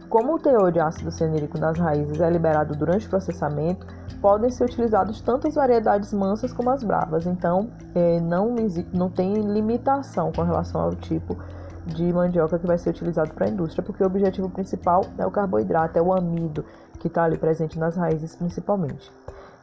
como 0.09 0.35
o 0.35 0.39
teor 0.39 0.71
de 0.71 0.79
ácido 0.79 1.11
cianídrico 1.11 1.57
nas 1.59 1.77
raízes 1.77 2.21
é 2.21 2.29
liberado 2.29 2.75
durante 2.75 3.05
o 3.07 3.09
processamento, 3.09 3.85
podem 4.21 4.49
ser 4.49 4.65
utilizados 4.65 5.21
tanto 5.21 5.47
as 5.47 5.55
variedades 5.55 6.13
mansas 6.13 6.51
como 6.51 6.69
as 6.69 6.83
bravas, 6.83 7.25
então 7.25 7.69
é, 7.93 8.19
não, 8.19 8.55
não 8.93 9.09
tem 9.09 9.33
limitação 9.33 10.31
com 10.31 10.41
relação 10.41 10.81
ao 10.81 10.95
tipo 10.95 11.37
de 11.85 12.11
mandioca 12.11 12.57
que 12.57 12.65
vai 12.65 12.77
ser 12.77 12.89
utilizado 12.89 13.33
para 13.33 13.45
a 13.45 13.49
indústria, 13.49 13.83
porque 13.83 14.01
o 14.01 14.07
objetivo 14.07 14.49
principal 14.49 15.05
é 15.17 15.25
o 15.25 15.31
carboidrato, 15.31 15.99
é 15.99 16.01
o 16.01 16.13
amido 16.13 16.65
que 16.99 17.07
está 17.07 17.23
ali 17.23 17.37
presente 17.37 17.77
nas 17.77 17.95
raízes 17.95 18.35
principalmente. 18.35 19.11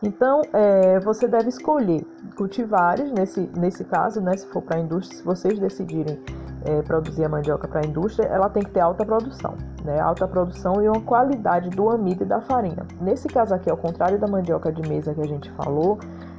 Então, 0.03 0.43
é, 0.53 0.99
você 1.01 1.29
deve 1.29 1.49
escolher 1.49 2.05
cultivares, 2.37 3.13
nesse, 3.13 3.49
nesse 3.57 3.85
caso, 3.85 4.21
né, 4.21 4.37
se 4.37 4.47
for 4.49 4.61
para 4.61 4.77
a 4.77 4.81
indústria, 4.81 5.17
se 5.17 5.25
vocês 5.25 5.59
decidirem 5.59 6.19
é, 6.65 6.83
produzir 6.83 7.25
a 7.25 7.29
mandioca 7.29 7.69
para 7.69 7.81
a 7.81 7.87
indústria, 7.87 8.27
ela 8.27 8.49
tem 8.49 8.65
que 8.65 8.71
ter 8.71 8.81
alta 8.81 9.05
produção, 9.05 9.55
né, 9.85 10.01
alta 10.01 10.27
produção 10.27 10.83
e 10.83 10.89
uma 10.89 11.01
qualidade 11.01 11.71
do 11.71 11.89
amido 11.89 12.25
e 12.25 12.27
da 12.27 12.41
farinha. 12.41 12.85
Nesse 13.01 13.29
caso 13.29 13.55
aqui, 13.55 13.71
ao 13.71 13.77
contrário 13.77 14.19
da 14.19 14.27
mandioca 14.27 14.73
de 14.73 14.89
mesa 14.89 15.15
que 15.15 15.21
a 15.21 15.27
gente 15.27 15.51
falou, 15.53 15.99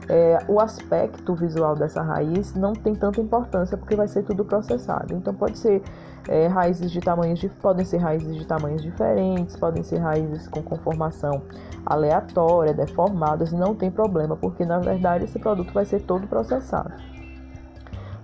é, 0.10 0.39
o 0.48 0.60
aspecto 0.60 1.33
visual 1.33 1.75
dessa 1.75 2.01
raiz 2.01 2.53
não 2.53 2.74
tem 2.74 2.93
tanta 2.93 3.22
importância 3.22 3.77
porque 3.77 3.95
vai 3.95 4.07
ser 4.07 4.24
tudo 4.24 4.43
processado. 4.43 5.13
Então 5.13 5.33
pode 5.33 5.57
ser 5.57 5.81
é, 6.27 6.48
raízes 6.48 6.91
de 6.91 7.00
tamanhos 7.00 7.39
de, 7.39 7.50
podem 7.50 7.86
ser 7.86 7.98
raízes 7.98 8.36
de 8.36 8.45
tamanhos 8.45 8.81
diferentes, 8.81 9.55
podem 9.55 9.83
ser 9.83 9.98
raízes 10.00 10.48
com 10.48 10.62
conformação 10.62 11.43
aleatória, 11.86 12.74
deformadas, 12.74 13.51
não 13.51 13.75
tem 13.75 13.91
problema, 13.91 14.36
porque 14.36 14.65
na 14.65 14.79
verdade 14.79 15.25
esse 15.25 15.39
produto 15.39 15.74
vai 15.74 15.86
ser 15.86 16.01
todo 16.01 16.27
processado. 16.27 16.93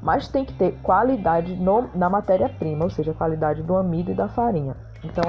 Mas 0.01 0.29
tem 0.29 0.45
que 0.45 0.53
ter 0.53 0.77
qualidade 0.81 1.55
no, 1.55 1.89
na 1.93 2.09
matéria-prima, 2.09 2.85
ou 2.85 2.89
seja, 2.89 3.13
qualidade 3.13 3.61
do 3.63 3.75
amido 3.75 4.11
e 4.11 4.13
da 4.13 4.29
farinha. 4.29 4.75
Então, 5.03 5.23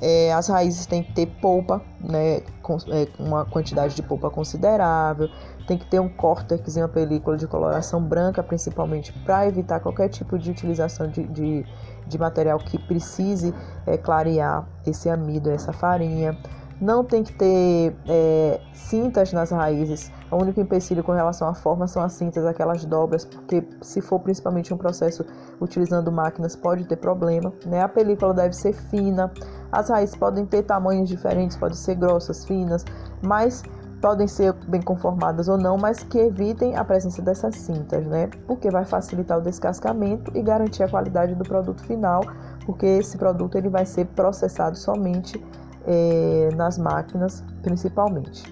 é, 0.00 0.32
as 0.32 0.48
raízes 0.48 0.86
têm 0.86 1.02
que 1.02 1.12
ter 1.12 1.26
polpa, 1.26 1.82
né, 2.00 2.40
com, 2.62 2.76
é, 2.88 3.06
uma 3.18 3.44
quantidade 3.44 3.94
de 3.94 4.02
polpa 4.02 4.30
considerável, 4.30 5.28
tem 5.66 5.76
que 5.76 5.86
ter 5.86 6.00
um 6.00 6.08
córtex 6.08 6.76
e 6.76 6.80
uma 6.80 6.88
película 6.88 7.36
de 7.36 7.46
coloração 7.46 8.02
branca, 8.02 8.42
principalmente 8.42 9.12
para 9.24 9.46
evitar 9.46 9.80
qualquer 9.80 10.08
tipo 10.08 10.38
de 10.38 10.50
utilização 10.50 11.08
de, 11.08 11.24
de, 11.24 11.66
de 12.06 12.18
material 12.18 12.58
que 12.58 12.78
precise 12.78 13.54
é, 13.86 13.96
clarear 13.96 14.66
esse 14.86 15.08
amido, 15.08 15.50
essa 15.50 15.72
farinha. 15.72 16.36
Não 16.80 17.04
tem 17.04 17.22
que 17.22 17.32
ter 17.34 17.94
é, 18.08 18.60
cintas 18.72 19.32
nas 19.32 19.50
raízes. 19.50 20.10
O 20.30 20.36
único 20.36 20.60
empecilho 20.60 21.04
com 21.04 21.12
relação 21.12 21.46
à 21.46 21.54
forma 21.54 21.86
são 21.86 22.02
as 22.02 22.14
cintas, 22.14 22.46
aquelas 22.46 22.84
dobras, 22.84 23.24
porque 23.24 23.62
se 23.82 24.00
for 24.00 24.18
principalmente 24.20 24.72
um 24.72 24.78
processo 24.78 25.24
utilizando 25.60 26.10
máquinas 26.10 26.56
pode 26.56 26.86
ter 26.86 26.96
problema. 26.96 27.52
Né? 27.66 27.82
A 27.82 27.88
película 27.88 28.32
deve 28.32 28.54
ser 28.54 28.72
fina. 28.72 29.30
As 29.70 29.90
raízes 29.90 30.16
podem 30.16 30.46
ter 30.46 30.62
tamanhos 30.62 31.08
diferentes, 31.08 31.56
podem 31.56 31.76
ser 31.76 31.96
grossas, 31.96 32.46
finas, 32.46 32.84
mas 33.22 33.62
podem 34.00 34.26
ser 34.26 34.54
bem 34.66 34.80
conformadas 34.80 35.48
ou 35.48 35.58
não, 35.58 35.76
mas 35.76 36.02
que 36.02 36.18
evitem 36.18 36.76
a 36.76 36.84
presença 36.84 37.20
dessas 37.20 37.54
cintas, 37.56 38.06
né? 38.06 38.28
Porque 38.46 38.70
vai 38.70 38.84
facilitar 38.84 39.38
o 39.38 39.42
descascamento 39.42 40.32
e 40.34 40.42
garantir 40.42 40.82
a 40.82 40.88
qualidade 40.88 41.34
do 41.34 41.44
produto 41.44 41.84
final, 41.84 42.22
porque 42.64 42.86
esse 42.86 43.18
produto 43.18 43.58
ele 43.58 43.68
vai 43.68 43.84
ser 43.84 44.06
processado 44.06 44.76
somente 44.76 45.42
é, 45.86 46.48
nas 46.54 46.78
máquinas 46.78 47.44
principalmente. 47.62 48.42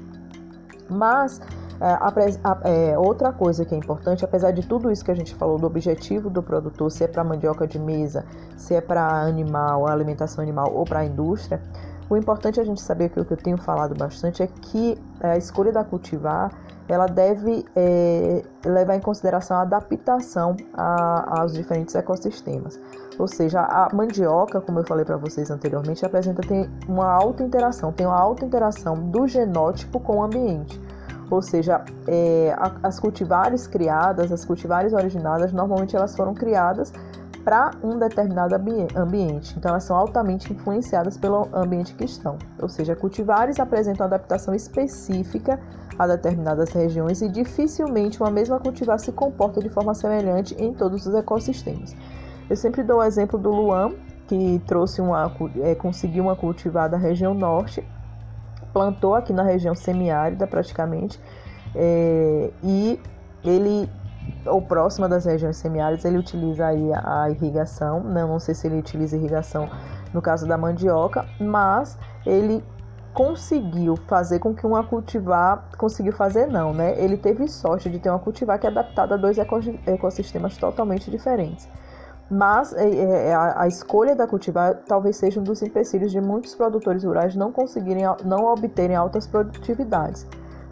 Mas 0.91 1.41
é, 1.81 2.93
é, 2.93 2.99
outra 2.99 3.33
coisa 3.33 3.65
que 3.65 3.75
é 3.75 3.79
importante, 3.79 4.25
apesar 4.25 4.51
de 4.51 4.67
tudo 4.67 4.91
isso 4.91 5.05
que 5.05 5.11
a 5.11 5.15
gente 5.15 5.35
falou 5.35 5.59
do 5.59 5.67
objetivo 5.67 6.29
do 6.29 6.43
produtor, 6.43 6.91
se 6.91 7.05
é 7.05 7.09
para 7.09 7.23
mandioca 7.23 7.67
de 7.67 7.79
mesa, 7.79 8.25
se 8.57 8.75
é 8.75 8.81
para 8.81 9.07
animal, 9.23 9.87
alimentação 9.89 10.43
animal 10.43 10.73
ou 10.75 10.85
para 10.85 11.01
a 11.01 11.05
indústria, 11.05 11.61
o 12.11 12.17
importante 12.17 12.59
é 12.59 12.63
a 12.63 12.67
gente 12.67 12.81
saber 12.81 13.11
que 13.11 13.21
o 13.21 13.25
que 13.25 13.33
eu 13.33 13.37
tenho 13.37 13.59
falado 13.59 13.95
bastante 13.95 14.43
é 14.43 14.47
que 14.47 14.97
a 15.21 15.37
escolha 15.37 15.71
da 15.71 15.85
cultivar 15.85 16.51
ela 16.89 17.07
deve 17.07 17.67
é, 17.77 18.43
levar 18.65 18.97
em 18.97 19.01
consideração 19.01 19.59
a 19.59 19.61
adaptação 19.61 20.57
a, 20.73 21.41
aos 21.41 21.53
diferentes 21.53 21.95
ecossistemas. 21.95 22.81
Ou 23.19 23.27
seja, 23.27 23.61
a 23.61 23.89
mandioca, 23.93 24.61
como 24.61 24.79
eu 24.79 24.85
falei 24.85 25.05
para 25.05 25.17
vocês 25.17 25.51
anteriormente, 25.51 26.07
apresenta 26.07 26.41
tem 26.43 26.71
uma 26.89 27.11
alta 27.11 27.43
interação, 27.43 27.93
tem 27.93 28.07
uma 28.07 28.19
alta 28.19 28.45
interação 28.45 28.95
do 28.95 29.27
genótipo 29.27 29.99
com 29.99 30.19
o 30.19 30.23
ambiente. 30.23 30.81
Ou 31.31 31.43
seja, 31.43 31.85
é, 32.07 32.57
as 32.83 32.99
cultivares 32.99 33.67
criadas, 33.67 34.33
as 34.33 34.45
cultivares 34.45 34.93
originadas, 34.93 35.53
normalmente 35.53 35.95
elas 35.95 36.17
foram 36.17 36.33
criadas 36.33 36.93
para 37.45 37.73
um 37.83 37.99
determinado 37.99 38.55
ambiente. 38.55 39.55
Então, 39.57 39.71
elas 39.71 39.85
são 39.85 39.97
altamente 39.97 40.53
influenciadas 40.53 41.17
pelo 41.17 41.49
ambiente 41.53 41.95
que 41.95 42.05
estão. 42.05 42.39
Ou 42.61 42.69
seja, 42.69 42.95
cultivares 42.95 43.59
apresentam 43.59 44.07
adaptação 44.07 44.55
específica 44.55 45.59
a 45.99 46.07
determinadas 46.07 46.71
regiões 46.71 47.21
e 47.23 47.29
dificilmente 47.29 48.21
uma 48.21 48.31
mesma 48.31 48.61
cultivar 48.61 48.99
se 49.01 49.13
comporta 49.13 49.61
de 49.61 49.69
forma 49.69 49.95
semelhante 49.95 50.55
em 50.59 50.73
todos 50.73 51.07
os 51.07 51.15
ecossistemas. 51.15 51.97
Eu 52.49 52.57
sempre 52.57 52.83
dou 52.83 52.99
o 52.99 53.03
exemplo 53.03 53.39
do 53.39 53.51
Luan, 53.51 53.93
que 54.27 54.63
trouxe 54.67 55.01
uma, 55.01 55.33
é, 55.61 55.75
conseguiu 55.75 56.25
uma 56.25 56.37
cultivar 56.37 56.89
da 56.89 56.97
região 56.97 57.35
norte, 57.35 57.87
plantou 58.73 59.15
aqui 59.15 59.33
na 59.33 59.43
região 59.43 59.75
semiárida 59.75 60.47
praticamente, 60.47 61.21
é, 61.75 62.51
e 62.63 63.01
ele, 63.45 63.89
ou 64.47 64.63
próxima 64.63 65.09
das 65.09 65.25
regiões 65.25 65.57
semiáridas, 65.57 66.05
ele 66.05 66.19
utiliza 66.19 66.67
aí 66.67 66.93
a, 66.93 67.25
a 67.25 67.31
irrigação, 67.31 68.01
não, 68.01 68.29
não 68.29 68.41
sei 68.41 68.55
se 68.55 68.67
ele 68.67 68.79
utiliza 68.79 69.17
irrigação 69.17 69.69
no 70.13 70.23
caso 70.23 70.47
da 70.47 70.57
mandioca, 70.57 71.27
mas 71.39 71.99
ele 72.25 72.65
conseguiu 73.13 73.97
fazer 74.07 74.39
com 74.39 74.55
que 74.55 74.67
uma 74.67 74.85
cultivar 74.85 75.65
conseguiu 75.77 76.13
fazer 76.13 76.47
não, 76.47 76.73
né? 76.73 76.95
Ele 77.03 77.17
teve 77.17 77.49
sorte 77.49 77.91
de 77.91 77.99
ter 77.99 78.11
uma 78.11 78.19
cultivar 78.19 78.59
que 78.59 78.67
é 78.67 78.71
adaptada 78.71 79.15
a 79.15 79.19
dois 79.19 79.37
ecossistemas 79.87 80.57
totalmente 80.57 81.11
diferentes. 81.11 81.69
Mas 82.31 82.75
é, 82.75 82.89
é, 82.89 83.29
é, 83.29 83.35
a, 83.35 83.67
escolha 83.67 84.15
da 84.15 84.27
cultivar 84.27 84.83
talvez 84.87 85.17
seja 85.17 85.41
um 85.41 85.43
dos 85.43 85.63
empecilhos 85.63 86.13
de 86.13 86.21
muitos 86.21 86.55
produtores 86.55 87.03
rurais 87.03 87.35
não 87.35 87.51
conseguirem, 87.51 88.05
não 88.25 88.45
obterem 88.45 88.95
altas 88.95 89.27
produtividades, 89.27 90.27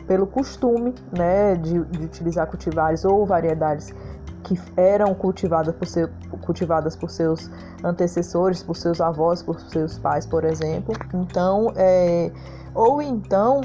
pelo 0.06 0.26
costume 0.26 0.94
né, 1.16 1.54
de, 1.54 1.82
de 1.84 2.04
utilizar 2.04 2.46
cultivares 2.46 3.04
ou 3.06 3.24
variedades 3.24 3.94
que 4.44 4.60
eram 4.76 5.14
cultivadas 5.14 5.74
por, 5.74 5.86
seu, 5.86 6.08
cultivadas 6.42 6.94
por 6.94 7.10
seus 7.10 7.50
antecessores, 7.82 8.62
por 8.62 8.76
seus 8.76 9.00
avós, 9.00 9.42
por 9.42 9.58
seus 9.58 9.98
pais, 9.98 10.26
por 10.26 10.44
exemplo. 10.44 10.94
Então, 11.14 11.72
é, 11.74 12.30
ou 12.74 13.00
então 13.00 13.62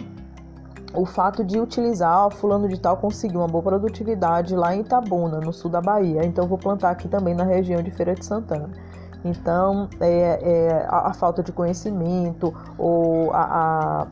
o 0.94 1.06
fato 1.06 1.44
de 1.44 1.60
utilizar, 1.60 2.28
o 2.28 2.32
fulano 2.32 2.68
de 2.68 2.80
tal 2.80 2.98
conseguiu 2.98 3.40
uma 3.40 3.48
boa 3.48 3.64
produtividade 3.64 4.56
lá 4.56 4.76
em 4.76 4.82
Itabuna, 4.82 5.40
no 5.40 5.54
sul 5.54 5.72
da 5.72 5.82
Bahia, 5.82 6.26
então 6.26 6.48
vou 6.48 6.58
plantar 6.58 6.92
aqui 6.92 7.08
também 7.08 7.34
na 7.34 7.44
região 7.44 7.82
de 7.82 7.92
Feira 7.92 8.14
de 8.14 8.26
Santana. 8.26 8.70
Então, 9.24 9.88
é, 10.00 10.40
é 10.42 10.86
a, 10.90 11.10
a, 11.10 11.14
falta 11.14 11.44
de 11.44 11.52
conhecimento 11.52 12.54
ou 12.78 13.32
a, 13.32 14.08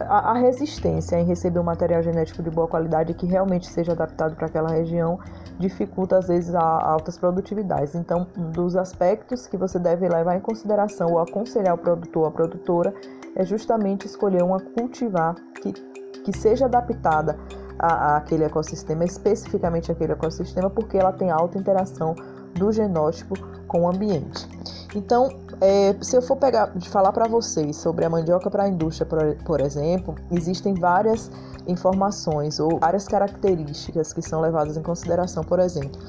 a, 0.00 0.30
a, 0.30 0.34
resistência 0.34 1.20
em 1.20 1.24
receber 1.24 1.58
um 1.58 1.64
material 1.64 2.02
genético 2.02 2.42
de 2.42 2.50
boa 2.50 2.66
qualidade 2.66 3.12
que 3.12 3.26
realmente 3.26 3.66
seja 3.66 3.92
adaptado 3.92 4.34
para 4.34 4.46
aquela 4.46 4.70
região 4.70 5.18
dificulta 5.58 6.16
às 6.16 6.28
vezes 6.28 6.54
a 6.54 6.62
altas 6.62 7.18
produtividades. 7.18 7.94
Então, 7.94 8.26
um 8.36 8.50
dos 8.50 8.76
aspectos 8.76 9.46
que 9.46 9.58
você 9.58 9.78
deve 9.78 10.08
levar 10.08 10.36
em 10.36 10.40
consideração 10.40 11.12
ou 11.12 11.18
aconselhar 11.18 11.74
o 11.74 11.78
produtor 11.78 12.22
ou 12.22 12.28
a 12.28 12.30
produtora 12.30 12.94
é 13.36 13.44
justamente 13.44 14.06
escolher 14.06 14.42
uma 14.42 14.58
cultivar 14.58 15.34
que 15.60 15.89
que 16.24 16.36
seja 16.36 16.66
adaptada 16.66 17.38
a, 17.78 18.16
aquele 18.16 18.44
ecossistema, 18.44 19.04
especificamente 19.04 19.90
aquele 19.90 20.12
ecossistema, 20.12 20.68
porque 20.68 20.96
ela 20.96 21.12
tem 21.12 21.30
alta 21.30 21.58
interação 21.58 22.14
do 22.54 22.72
genótipo 22.72 23.34
com 23.66 23.82
o 23.82 23.88
ambiente. 23.88 24.48
Então, 24.94 25.28
é, 25.60 25.94
se 26.00 26.16
eu 26.16 26.22
for 26.22 26.36
pegar 26.36 26.72
de 26.76 26.88
falar 26.88 27.12
para 27.12 27.28
vocês 27.28 27.76
sobre 27.76 28.04
a 28.04 28.10
mandioca 28.10 28.50
para 28.50 28.64
a 28.64 28.68
indústria, 28.68 29.06
por, 29.06 29.36
por, 29.44 29.60
exemplo, 29.60 30.14
existem 30.32 30.74
várias 30.74 31.30
informações 31.66 32.58
ou 32.58 32.78
várias 32.80 33.06
características 33.06 34.12
que 34.12 34.20
são 34.20 34.40
levadas 34.40 34.76
em 34.76 34.82
consideração, 34.82 35.44
por 35.44 35.60
exemplo. 35.60 36.00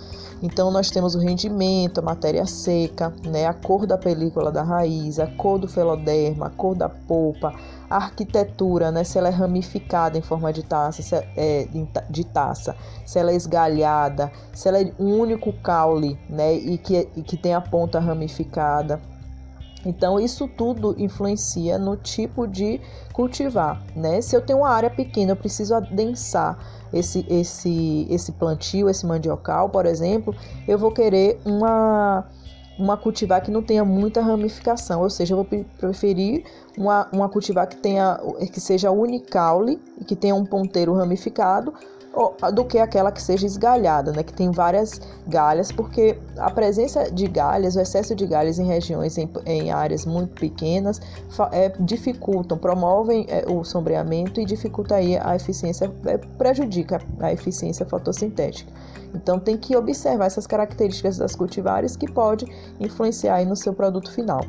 Então, 0.42 0.72
nós 0.72 0.90
temos 0.90 1.14
o 1.14 1.20
rendimento, 1.20 2.00
a 2.00 2.02
matéria 2.02 2.48
seca, 2.48 3.14
né, 3.28 3.46
a 3.46 3.54
cor 3.54 3.86
da 3.86 3.98
película 3.98 4.52
da 4.52 4.64
raiz, 4.64 5.20
a 5.20 5.28
cor 5.28 5.60
do 5.60 5.68
feloderma, 5.68 6.48
a 6.48 6.50
cor 6.50 6.74
da 6.74 6.90
polpa, 6.90 7.54
arquitetura, 7.98 8.92
né, 8.92 9.04
se 9.04 9.18
ela 9.18 9.28
é 9.28 9.32
ramificada 9.32 10.18
em 10.18 10.22
forma 10.22 10.52
de 10.52 10.64
taça, 10.64 11.02
se 11.02 11.16
é, 11.16 11.68
de 12.10 12.24
taça, 12.26 12.76
se 13.06 13.20
ela 13.20 13.32
é 13.32 13.36
esgalhada, 13.36 14.32
se 14.54 14.68
ela 14.68 14.80
é 14.80 14.92
um 15.00 15.20
único 15.20 15.54
caule, 15.54 16.20
né, 16.30 16.54
e 16.54 16.78
que, 16.78 17.08
e 17.16 17.22
que 17.22 17.38
tem 17.38 17.54
a 17.54 17.62
ponta 17.62 18.00
ramificada. 18.00 19.02
Então, 19.86 20.20
isso 20.20 20.48
tudo 20.48 20.96
influencia 20.98 21.78
no 21.78 21.98
tipo 21.98 22.48
de 22.48 22.80
cultivar, 23.14 23.82
né? 23.96 24.22
Se 24.22 24.36
eu 24.36 24.42
tenho 24.42 24.60
uma 24.60 24.70
área 24.70 24.92
pequena, 24.92 25.32
eu 25.32 25.36
preciso 25.36 25.74
adensar 25.74 26.58
esse, 26.94 27.26
esse, 27.28 28.06
esse 28.10 28.32
plantio, 28.34 28.88
esse 28.88 29.06
mandiocal, 29.06 29.70
por 29.70 29.88
exemplo, 29.88 30.36
eu 30.68 30.78
vou 30.78 30.92
querer 30.92 31.40
uma 31.44 32.26
uma 32.78 32.98
cultivar 32.98 33.42
que 33.42 33.52
não 33.52 33.62
tenha 33.62 33.84
muita 33.86 34.22
ramificação, 34.22 35.02
ou 35.02 35.10
seja, 35.10 35.34
eu 35.34 35.38
vou 35.38 35.48
preferir 35.78 36.44
uma, 36.78 37.08
uma 37.12 37.30
cultivar 37.30 37.68
que 37.68 37.76
tenha 37.76 38.20
que 38.52 38.60
seja 38.60 38.92
unicaule 38.92 39.80
e 40.00 40.06
que 40.06 40.16
tenha 40.16 40.34
um 40.34 40.46
ponteiro 40.46 40.94
ramificado 40.94 41.74
do 42.54 42.66
que 42.66 42.78
aquela 42.78 43.12
que 43.12 43.22
seja 43.22 43.46
esgalhada, 43.46 44.12
né, 44.12 44.22
que 44.22 44.34
tem 44.34 44.52
várias 44.52 45.00
galhas, 45.28 45.72
porque 45.72 46.18
a 46.38 46.52
presença 46.52 47.10
de 47.10 47.28
galhas, 47.28 47.76
o 47.76 47.80
excesso 47.80 48.14
de 48.14 48.26
galhas 48.26 48.60
em 48.60 48.66
regiões, 48.66 49.18
em, 49.18 49.30
em 49.46 49.72
áreas 49.72 50.06
muito 50.06 50.34
pequenas, 50.34 51.00
é, 51.52 51.70
dificultam, 51.80 52.58
promovem 52.58 53.26
é, 53.30 53.46
o 53.50 53.64
sombreamento 53.64 54.42
e 54.42 54.46
dificulta 54.46 54.96
aí 54.96 55.18
a 55.18 55.36
eficiência, 55.36 55.92
é, 56.06 56.18
prejudica 56.18 57.02
a 57.20 57.32
eficiência 57.32 57.86
fotossintética. 57.86 58.72
Então 59.14 59.40
tem 59.40 59.58
que 59.58 59.76
observar 59.76 60.26
essas 60.26 60.48
características 60.48 61.18
das 61.18 61.36
cultivares 61.36 61.96
que 61.96 62.12
pode 62.12 62.46
influenciar 62.80 63.36
aí 63.36 63.46
no 63.46 63.56
seu 63.56 63.74
produto 63.74 64.12
final. 64.12 64.42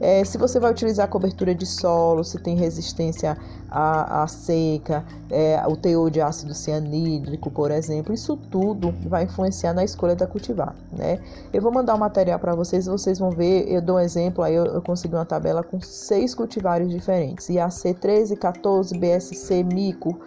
É, 0.00 0.24
se 0.24 0.36
você 0.36 0.60
vai 0.60 0.70
utilizar 0.70 1.08
cobertura 1.08 1.54
de 1.54 1.64
solo, 1.64 2.22
se 2.22 2.38
tem 2.38 2.54
resistência 2.54 3.36
à, 3.70 4.22
à 4.22 4.26
seca, 4.26 5.04
é, 5.30 5.62
o 5.66 5.76
teor 5.76 6.10
de 6.10 6.20
ácido 6.20 6.54
cianídrico, 6.54 7.50
por 7.50 7.70
exemplo, 7.70 8.12
isso 8.12 8.36
tudo 8.50 8.94
vai 9.06 9.24
influenciar 9.24 9.72
na 9.72 9.84
escolha 9.84 10.14
da 10.14 10.26
cultivar, 10.26 10.74
né? 10.92 11.18
Eu 11.52 11.62
vou 11.62 11.72
mandar 11.72 11.94
o 11.94 11.96
um 11.96 12.00
material 12.00 12.38
para 12.38 12.54
vocês, 12.54 12.86
vocês 12.86 13.18
vão 13.18 13.30
ver, 13.30 13.66
eu 13.72 13.80
dou 13.80 13.96
um 13.96 14.00
exemplo, 14.00 14.44
aí 14.44 14.54
eu, 14.54 14.66
eu 14.66 14.82
consegui 14.82 15.14
uma 15.14 15.24
tabela 15.24 15.62
com 15.62 15.80
seis 15.80 16.34
cultivares 16.34 16.90
diferentes, 16.90 17.48
IAC 17.48 17.94
13, 17.94 18.36
14, 18.36 18.98
BSC, 18.98 19.64
mico, 19.64 20.20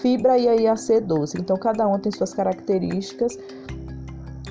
fibra 0.00 0.38
e 0.38 0.48
a 0.48 0.54
IAC 0.54 1.00
12. 1.00 1.38
Então, 1.38 1.56
cada 1.56 1.86
uma 1.86 1.98
tem 1.98 2.12
suas 2.12 2.32
características 2.32 3.36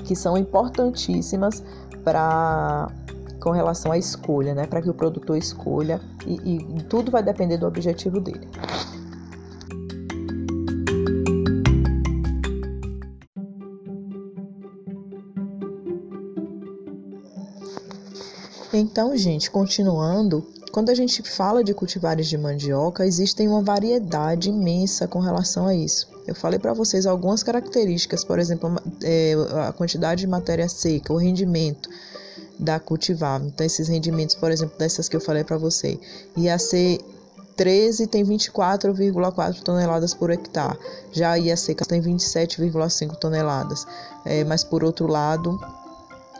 que 0.04 0.14
são 0.14 0.36
importantíssimas 0.36 1.62
para 2.04 2.88
com 3.46 3.52
relação 3.52 3.92
à 3.92 3.96
escolha, 3.96 4.56
né? 4.56 4.66
Para 4.66 4.82
que 4.82 4.90
o 4.90 4.94
produtor 4.94 5.38
escolha 5.38 6.00
e, 6.26 6.56
e 6.56 6.82
tudo 6.82 7.12
vai 7.12 7.22
depender 7.22 7.56
do 7.56 7.64
objetivo 7.64 8.20
dele. 8.20 8.48
Então, 18.74 19.16
gente, 19.16 19.48
continuando, 19.48 20.44
quando 20.72 20.90
a 20.90 20.94
gente 20.94 21.22
fala 21.22 21.62
de 21.62 21.72
cultivares 21.72 22.26
de 22.26 22.36
mandioca, 22.36 23.06
existem 23.06 23.46
uma 23.46 23.62
variedade 23.62 24.50
imensa 24.50 25.06
com 25.06 25.20
relação 25.20 25.68
a 25.68 25.74
isso. 25.74 26.08
Eu 26.26 26.34
falei 26.34 26.58
para 26.58 26.74
vocês 26.74 27.06
algumas 27.06 27.44
características, 27.44 28.24
por 28.24 28.40
exemplo, 28.40 28.74
é, 29.04 29.34
a 29.68 29.72
quantidade 29.72 30.22
de 30.22 30.26
matéria 30.26 30.68
seca, 30.68 31.12
o 31.12 31.16
rendimento 31.16 31.88
da 32.58 32.80
cultivar. 32.80 33.40
Então, 33.42 33.66
esses 33.66 33.88
rendimentos, 33.88 34.34
por 34.34 34.50
exemplo, 34.50 34.78
dessas 34.78 35.08
que 35.08 35.16
eu 35.16 35.20
falei 35.20 35.44
para 35.44 35.58
você, 35.58 35.98
ia 36.36 36.58
ser 36.58 37.00
13 37.56 38.06
tem 38.06 38.24
24,4 38.24 39.62
toneladas 39.62 40.12
por 40.12 40.30
hectare. 40.30 40.78
Já 41.10 41.32
a 41.32 41.38
IA 41.38 41.56
seca 41.56 41.84
tem 41.84 42.00
27,5 42.00 43.16
toneladas. 43.16 43.86
É, 44.24 44.44
mas 44.44 44.62
por 44.62 44.84
outro 44.84 45.06
lado, 45.06 45.58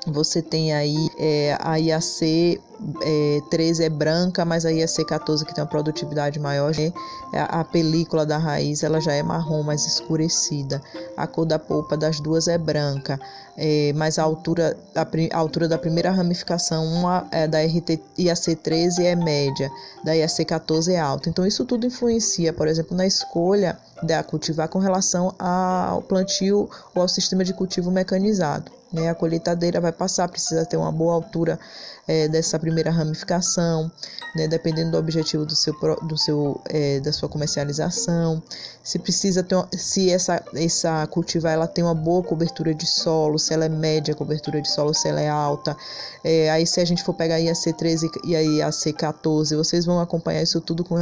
você 0.07 0.40
tem 0.40 0.73
aí 0.73 1.11
é, 1.19 1.57
a 1.61 1.77
IAC 1.77 2.61
é, 3.03 3.40
13 3.51 3.85
é 3.85 3.88
branca, 3.88 4.45
mas 4.45 4.64
a 4.64 4.71
IAC 4.71 5.05
14 5.05 5.45
que 5.45 5.55
tem 5.55 5.62
uma 5.62 5.69
produtividade 5.69 6.38
maior, 6.38 6.73
né? 6.77 6.92
a, 7.33 7.61
a 7.61 7.64
película 7.64 8.25
da 8.25 8.38
raiz 8.38 8.83
ela 8.83 9.01
já 9.01 9.12
é 9.12 9.23
marrom, 9.23 9.62
mais 9.62 9.85
escurecida. 9.85 10.81
A 11.16 11.27
cor 11.27 11.45
da 11.45 11.59
polpa 11.59 11.97
das 11.97 12.21
duas 12.21 12.47
é 12.47 12.57
branca, 12.57 13.19
é, 13.57 13.92
mas 13.95 14.19
a 14.19 14.23
altura, 14.23 14.77
a, 14.95 15.03
a, 15.03 15.38
altura 15.38 15.69
da 15.69 15.79
primeira 15.79 16.11
ramificação, 16.11 16.85
uma 16.87 17.27
é 17.33 17.49
da 17.49 17.59
RT 17.61 18.01
IAC 18.19 18.55
13 18.57 19.07
é 19.07 19.16
média, 19.16 19.71
da 20.05 20.14
IAC 20.14 20.45
14 20.45 20.92
é 20.92 21.01
alta. 21.01 21.29
Então 21.29 21.45
isso 21.45 21.64
tudo 21.64 21.87
influencia, 21.87 22.53
por 22.53 22.69
exemplo, 22.69 22.97
na 22.97 23.07
escolha 23.07 23.77
da 24.03 24.23
cultivar 24.23 24.69
com 24.69 24.79
relação 24.79 25.35
ao 25.38 26.03
plantio 26.03 26.69
ou 26.95 27.03
ao 27.03 27.09
sistema 27.09 27.42
de 27.42 27.53
cultivo 27.53 27.90
mecanizado. 27.90 28.76
Né? 28.92 29.09
A 29.11 29.14
colheitadeira 29.14 29.81
vai 29.81 29.92
passar, 29.92 30.29
precisa 30.29 30.64
ter 30.64 30.77
uma 30.77 30.92
boa 30.92 31.14
altura 31.14 31.59
é, 32.07 32.29
dessa 32.29 32.59
primeira 32.59 32.90
ramificação, 32.90 33.90
né? 34.35 34.46
dependendo 34.46 34.92
do 34.92 34.99
objetivo 34.99 35.44
do 35.44 35.57
seu, 35.57 35.75
do 36.03 36.16
seu, 36.16 36.61
é, 36.66 37.01
da 37.01 37.12
sua 37.12 37.29
comercialização. 37.29 38.40
Se 38.85 38.99
precisa 38.99 39.42
ter, 39.42 39.57
se 39.77 40.11
essa, 40.11 40.42
essa 40.55 41.07
cultivar 41.09 41.53
ela 41.53 41.66
tem 41.66 41.83
uma 41.83 41.94
boa 41.94 42.22
cobertura 42.22 42.72
de 42.72 42.87
solo, 42.87 43.38
se 43.38 43.53
ela 43.53 43.64
é 43.64 43.68
média 43.68 44.14
cobertura 44.14 44.62
de 44.62 44.70
solo, 44.70 44.94
se 44.94 45.09
ela 45.09 45.20
é 45.20 45.29
alta. 45.29 45.77
É, 46.22 46.49
aí 46.51 46.64
se 46.64 46.81
a 46.81 46.85
gente 46.85 47.03
for 47.03 47.14
pegar 47.14 47.37
a 47.37 47.40
IAC13 47.40 48.09
e 48.25 48.37
a 48.37 48.40
IAC14, 48.40 49.57
vocês 49.57 49.85
vão 49.85 50.01
acompanhar 50.01 50.42
isso 50.42 50.61
tudo 50.61 50.85
com, 50.85 50.96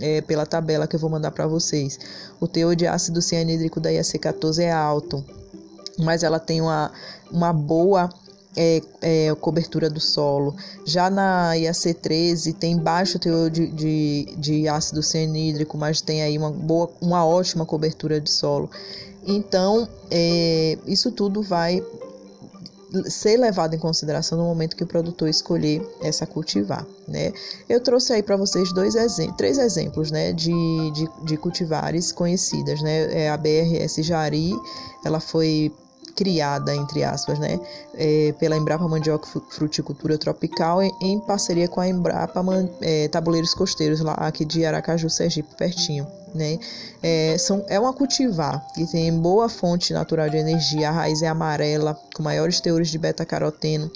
é, 0.00 0.20
pela 0.22 0.46
tabela 0.46 0.86
que 0.86 0.96
eu 0.96 1.00
vou 1.00 1.10
mandar 1.10 1.32
para 1.32 1.46
vocês. 1.46 1.98
O 2.40 2.48
teor 2.48 2.74
de 2.74 2.86
ácido 2.86 3.20
cianídrico 3.20 3.78
da 3.78 3.90
IAC14 3.90 4.60
é 4.60 4.72
alto 4.72 5.22
mas 5.98 6.22
ela 6.22 6.38
tem 6.38 6.60
uma, 6.60 6.90
uma 7.30 7.52
boa 7.52 8.08
é, 8.56 8.82
é, 9.00 9.34
cobertura 9.36 9.88
do 9.88 10.00
solo. 10.00 10.54
Já 10.84 11.08
na 11.08 11.52
IAC13 11.54 12.54
tem 12.54 12.76
baixo 12.76 13.18
teor 13.18 13.50
de, 13.50 13.68
de, 13.68 14.34
de, 14.36 14.68
ácido 14.68 15.02
cianídrico, 15.02 15.78
mas 15.78 16.00
tem 16.00 16.22
aí 16.22 16.36
uma, 16.36 16.50
boa, 16.50 16.90
uma 17.00 17.24
ótima 17.24 17.64
cobertura 17.64 18.20
de 18.20 18.30
solo. 18.30 18.68
Então, 19.24 19.88
é, 20.10 20.78
isso 20.86 21.12
tudo 21.12 21.42
vai 21.42 21.82
ser 23.04 23.36
levado 23.36 23.74
em 23.74 23.78
consideração 23.78 24.38
no 24.38 24.44
momento 24.44 24.74
que 24.74 24.82
o 24.82 24.86
produtor 24.86 25.28
escolher 25.28 25.86
essa 26.00 26.26
cultivar, 26.26 26.86
né? 27.06 27.32
Eu 27.68 27.80
trouxe 27.80 28.14
aí 28.14 28.22
para 28.22 28.36
vocês 28.36 28.72
dois 28.72 28.94
exemplos, 28.94 29.36
três 29.36 29.58
exemplos, 29.58 30.10
né, 30.10 30.32
de, 30.32 30.50
de, 30.92 31.08
de 31.24 31.36
cultivares 31.36 32.10
conhecidas, 32.10 32.80
né? 32.80 33.24
É 33.24 33.28
a 33.28 33.36
BRS 33.36 34.02
Jari, 34.02 34.52
ela 35.04 35.20
foi 35.20 35.70
criada, 36.18 36.74
entre 36.74 37.04
aspas, 37.04 37.38
né, 37.38 37.60
é, 37.94 38.34
pela 38.40 38.56
Embrapa 38.56 38.88
Mandioca 38.88 39.28
Fruticultura 39.50 40.18
Tropical 40.18 40.82
em, 40.82 40.92
em 41.00 41.20
parceria 41.20 41.68
com 41.68 41.80
a 41.80 41.86
Embrapa 41.86 42.42
Man, 42.42 42.68
é, 42.80 43.06
Tabuleiros 43.06 43.54
Costeiros, 43.54 44.00
lá 44.00 44.14
aqui 44.14 44.44
de 44.44 44.64
Aracaju, 44.64 45.08
Sergipe, 45.08 45.54
pertinho. 45.54 46.04
Né? 46.34 46.58
É, 47.00 47.38
são, 47.38 47.64
é 47.68 47.78
uma 47.78 47.92
cultivar 47.92 48.66
que 48.74 48.84
tem 48.90 49.16
boa 49.16 49.48
fonte 49.48 49.92
natural 49.92 50.28
de 50.28 50.38
energia, 50.38 50.88
a 50.88 50.92
raiz 50.92 51.22
é 51.22 51.28
amarela, 51.28 51.96
com 52.12 52.22
maiores 52.24 52.60
teores 52.60 52.88
de 52.88 52.98
beta-caroteno. 52.98 53.88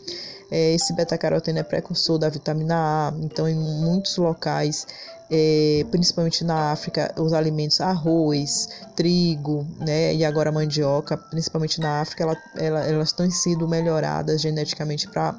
É, 0.55 0.75
esse 0.75 0.93
beta-caroteno 0.93 1.61
é 1.61 1.63
precursor 1.63 2.19
da 2.19 2.29
vitamina 2.29 2.75
A, 3.09 3.15
então 3.23 3.49
em 3.49 3.55
muitos 3.55 4.19
locais 4.19 4.87
é, 5.31 5.87
principalmente 5.91 6.45
na 6.45 6.73
África, 6.73 7.11
os 7.17 7.33
alimentos 7.33 7.81
arroz, 7.81 8.69
trigo, 8.95 9.67
né, 9.81 10.15
e 10.15 10.27
agora 10.27 10.53
mandioca, 10.53 11.17
principalmente 11.17 11.81
na 11.81 12.03
África, 12.03 12.25
ela, 12.25 12.37
ela, 12.55 12.81
elas 12.81 13.13
têm 13.13 13.31
sido 13.31 13.67
melhoradas 13.67 14.43
geneticamente 14.43 15.09
para 15.09 15.35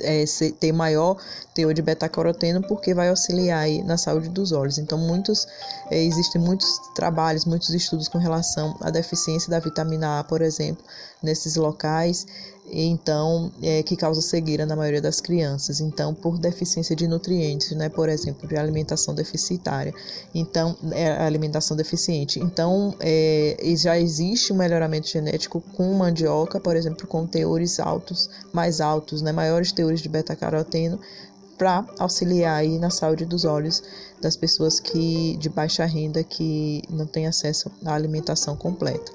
é, 0.00 0.24
ter 0.58 0.72
maior 0.72 1.16
teor 1.54 1.74
de 1.74 1.82
beta-caroteno 1.82 2.62
porque 2.62 2.94
vai 2.94 3.08
auxiliar 3.08 3.60
aí 3.60 3.82
na 3.82 3.96
saúde 3.96 4.28
dos 4.28 4.52
olhos. 4.52 4.78
Então, 4.78 4.96
muitos 4.96 5.46
é, 5.90 6.02
existem 6.02 6.40
muitos 6.40 6.78
trabalhos, 6.94 7.44
muitos 7.44 7.70
estudos 7.70 8.08
com 8.08 8.18
relação 8.18 8.76
à 8.80 8.90
deficiência 8.90 9.50
da 9.50 9.58
vitamina 9.58 10.20
A, 10.20 10.24
por 10.24 10.40
exemplo, 10.40 10.82
nesses 11.22 11.56
locais 11.56 12.26
então 12.72 13.50
é, 13.62 13.82
que 13.82 13.96
causa 13.96 14.20
cegueira 14.20 14.66
na 14.66 14.76
maioria 14.76 15.00
das 15.00 15.20
crianças. 15.20 15.80
Então, 15.80 16.14
por 16.14 16.38
deficiência 16.38 16.94
de 16.94 17.06
nutrientes, 17.06 17.72
né, 17.72 17.88
por 17.88 18.08
exemplo, 18.08 18.48
de 18.48 18.56
alimentação 18.56 19.14
deficitária. 19.14 19.94
Então, 20.34 20.76
é 20.92 21.10
alimentação 21.24 21.76
deficiente. 21.76 22.40
Então, 22.40 22.94
é, 23.00 23.56
já 23.76 23.98
existe 23.98 24.52
um 24.52 24.56
melhoramento 24.56 25.08
genético 25.08 25.60
com 25.60 25.92
mandioca, 25.94 26.60
por 26.60 26.76
exemplo, 26.76 27.06
com 27.06 27.26
teores 27.26 27.80
altos, 27.80 28.28
mais 28.52 28.80
altos, 28.80 29.22
né, 29.22 29.32
maiores 29.32 29.72
teores 29.72 30.00
de 30.00 30.08
beta-caroteno, 30.08 30.98
para 31.56 31.84
auxiliar 31.98 32.56
aí 32.56 32.78
na 32.78 32.88
saúde 32.88 33.24
dos 33.24 33.44
olhos 33.44 33.82
das 34.22 34.36
pessoas 34.36 34.78
que 34.78 35.36
de 35.38 35.48
baixa 35.48 35.84
renda 35.84 36.22
que 36.22 36.82
não 36.88 37.04
têm 37.04 37.26
acesso 37.26 37.70
à 37.84 37.94
alimentação 37.94 38.56
completa. 38.56 39.12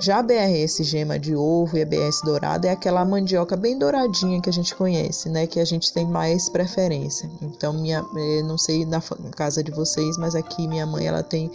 Já 0.00 0.18
a 0.18 0.22
BRS 0.22 0.84
gema 0.84 1.18
de 1.18 1.34
ovo 1.34 1.76
e 1.76 1.82
a 1.82 1.86
BRS 1.86 2.22
dourada 2.24 2.68
é 2.68 2.70
aquela 2.70 3.04
mandioca 3.04 3.56
bem 3.56 3.76
douradinha 3.76 4.40
que 4.40 4.48
a 4.48 4.52
gente 4.52 4.72
conhece, 4.74 5.28
né? 5.28 5.44
Que 5.44 5.58
a 5.58 5.64
gente 5.64 5.92
tem 5.92 6.06
mais 6.06 6.48
preferência. 6.48 7.28
Então, 7.42 7.72
minha, 7.72 8.04
eh, 8.16 8.42
não 8.44 8.56
sei 8.56 8.86
na 8.86 9.02
casa 9.34 9.62
de 9.62 9.72
vocês, 9.72 10.16
mas 10.16 10.36
aqui 10.36 10.68
minha 10.68 10.86
mãe 10.86 11.06
ela 11.06 11.22
tem 11.24 11.50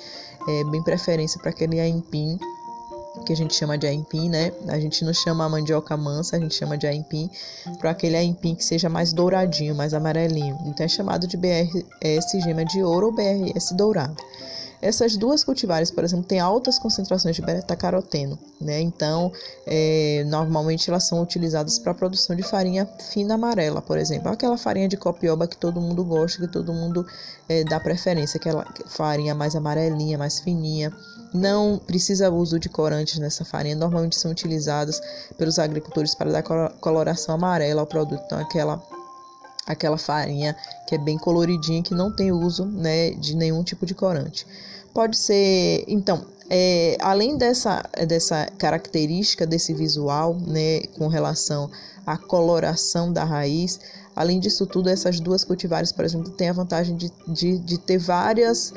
é, 0.48 0.64
bem 0.66 0.84
preferência 0.84 1.40
para 1.40 1.52
aquele 1.52 1.80
aipim 1.80 2.38
que 3.24 3.34
a 3.34 3.36
gente 3.36 3.56
chama 3.56 3.78
de 3.78 3.88
aipim, 3.88 4.30
né? 4.30 4.52
A 4.68 4.80
gente 4.80 5.04
não 5.04 5.14
chama 5.14 5.46
a 5.46 5.50
mandioca 5.50 5.96
mansa, 5.98 6.36
a 6.36 6.40
gente 6.40 6.56
chama 6.56 6.78
de 6.78 6.86
aipim, 6.86 7.30
para 7.80 7.92
aquele 7.92 8.16
aipim 8.16 8.56
que 8.56 8.64
seja 8.64 8.90
mais 8.90 9.14
douradinho, 9.14 9.76
mais 9.76 9.94
amarelinho. 9.94 10.58
Então 10.66 10.86
é 10.86 10.90
chamado 10.90 11.28
de 11.28 11.38
BRS 11.38 12.42
gema 12.44 12.66
de 12.66 12.84
ouro 12.84 13.08
ou 13.08 13.12
BRS 13.14 13.74
dourado. 13.74 14.16
Essas 14.84 15.16
duas 15.16 15.46
cultivares, 15.46 15.90
por 15.90 16.04
exemplo, 16.04 16.26
têm 16.26 16.42
altas 16.42 16.78
concentrações 16.78 17.38
de 17.38 17.42
beta-caroteno, 17.42 18.38
né? 18.60 18.82
Então, 18.82 19.32
é, 19.66 20.26
normalmente 20.28 20.90
elas 20.90 21.06
são 21.06 21.22
utilizadas 21.22 21.80
para 21.80 21.94
a 21.94 21.96
produção 21.96 22.36
de 22.36 22.44
farinha 22.44 22.86
fina 23.14 23.36
amarela, 23.36 23.82
por 23.82 23.98
exemplo. 23.98 24.30
Aquela 24.30 24.58
farinha 24.58 24.90
de 24.90 24.98
copioba 24.98 25.48
que 25.48 25.56
todo 25.56 25.80
mundo 25.80 26.04
gosta, 26.04 26.46
que 26.46 26.52
todo 26.52 26.74
mundo 26.74 27.08
é, 27.48 27.64
dá 27.64 27.80
preferência, 27.80 28.38
aquela 28.38 28.66
farinha 28.88 29.34
mais 29.34 29.56
amarelinha, 29.56 30.18
mais 30.18 30.42
fininha. 30.42 30.92
Não 31.34 31.80
precisa 31.80 32.30
uso 32.30 32.60
de 32.60 32.70
corantes 32.70 33.18
nessa 33.18 33.44
farinha, 33.44 33.76
normalmente 33.76 34.16
são 34.16 34.32
utilizadas 34.32 35.02
pelos 35.38 35.58
agricultores 35.58 36.14
para 36.14 36.32
dar 36.32 36.44
coloração 36.80 37.36
amarela 37.36 37.82
ao 37.82 37.88
produto. 37.88 38.22
Então, 38.26 38.40
aquela 38.40 38.82
aquela 39.66 39.98
farinha 39.98 40.56
que 40.88 40.96
é 40.96 40.98
bem 40.98 41.18
coloridinha 41.18 41.82
que 41.82 41.94
não 41.94 42.12
tem 42.12 42.32
uso 42.32 42.66
né, 42.66 43.12
de 43.12 43.36
nenhum 43.36 43.64
tipo 43.64 43.86
de 43.86 43.96
corante. 43.96 44.46
Pode 44.94 45.18
ser, 45.18 45.86
então, 45.88 46.26
é, 46.50 46.98
além 47.00 47.38
dessa, 47.38 47.84
dessa 48.08 48.48
característica 48.58 49.46
desse 49.46 49.74
visual, 49.74 50.36
né, 50.36 50.82
com 50.98 51.08
relação 51.08 51.72
à 52.06 52.18
coloração 52.18 53.12
da 53.12 53.24
raiz, 53.24 53.80
além 54.16 54.40
disso 54.40 54.66
tudo, 54.66 54.90
essas 54.90 55.20
duas 55.20 55.44
cultivares, 55.44 55.92
por 55.92 56.06
exemplo, 56.06 56.30
têm 56.32 56.50
a 56.50 56.54
vantagem 56.54 56.96
de, 56.96 57.12
de, 57.28 57.58
de 57.60 57.78
ter 57.78 57.98
várias 57.98 58.74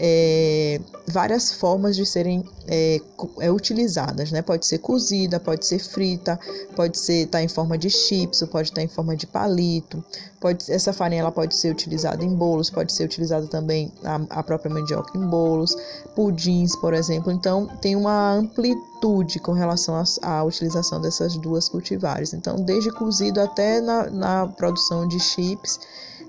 é, 0.00 0.80
várias 1.08 1.52
formas 1.52 1.96
de 1.96 2.06
serem 2.06 2.44
é, 2.68 3.00
é, 3.40 3.50
utilizadas, 3.50 4.30
né? 4.30 4.42
Pode 4.42 4.64
ser 4.64 4.78
cozida, 4.78 5.40
pode 5.40 5.66
ser 5.66 5.80
frita, 5.80 6.38
pode 6.76 6.96
ser 6.96 7.26
tá 7.26 7.42
em 7.42 7.48
forma 7.48 7.76
de 7.76 7.90
chips, 7.90 8.42
pode 8.50 8.68
estar 8.68 8.80
tá 8.80 8.82
em 8.82 8.88
forma 8.88 9.16
de 9.16 9.26
palito. 9.26 10.02
Pode, 10.40 10.70
essa 10.70 10.92
farinha 10.92 11.22
ela 11.22 11.32
pode 11.32 11.56
ser 11.56 11.72
utilizada 11.72 12.24
em 12.24 12.32
bolos, 12.32 12.70
pode 12.70 12.92
ser 12.92 13.04
utilizada 13.04 13.48
também 13.48 13.92
a, 14.04 14.20
a 14.30 14.42
própria 14.42 14.72
mandioca 14.72 15.18
em 15.18 15.26
bolos, 15.26 15.76
pudins, 16.14 16.76
por 16.76 16.94
exemplo. 16.94 17.32
Então 17.32 17.66
tem 17.80 17.96
uma 17.96 18.34
amplitude 18.34 18.97
com 19.42 19.52
relação 19.52 20.02
à 20.22 20.42
utilização 20.44 21.00
dessas 21.00 21.36
duas 21.36 21.68
cultivares. 21.68 22.32
Então 22.32 22.56
desde 22.56 22.90
cozido 22.90 23.40
até 23.40 23.80
na, 23.80 24.10
na 24.10 24.46
produção 24.46 25.06
de 25.06 25.20
chips 25.20 25.78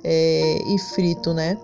é, 0.04 0.62
e 0.66 0.78
frito, 0.80 1.34
né? 1.34 1.58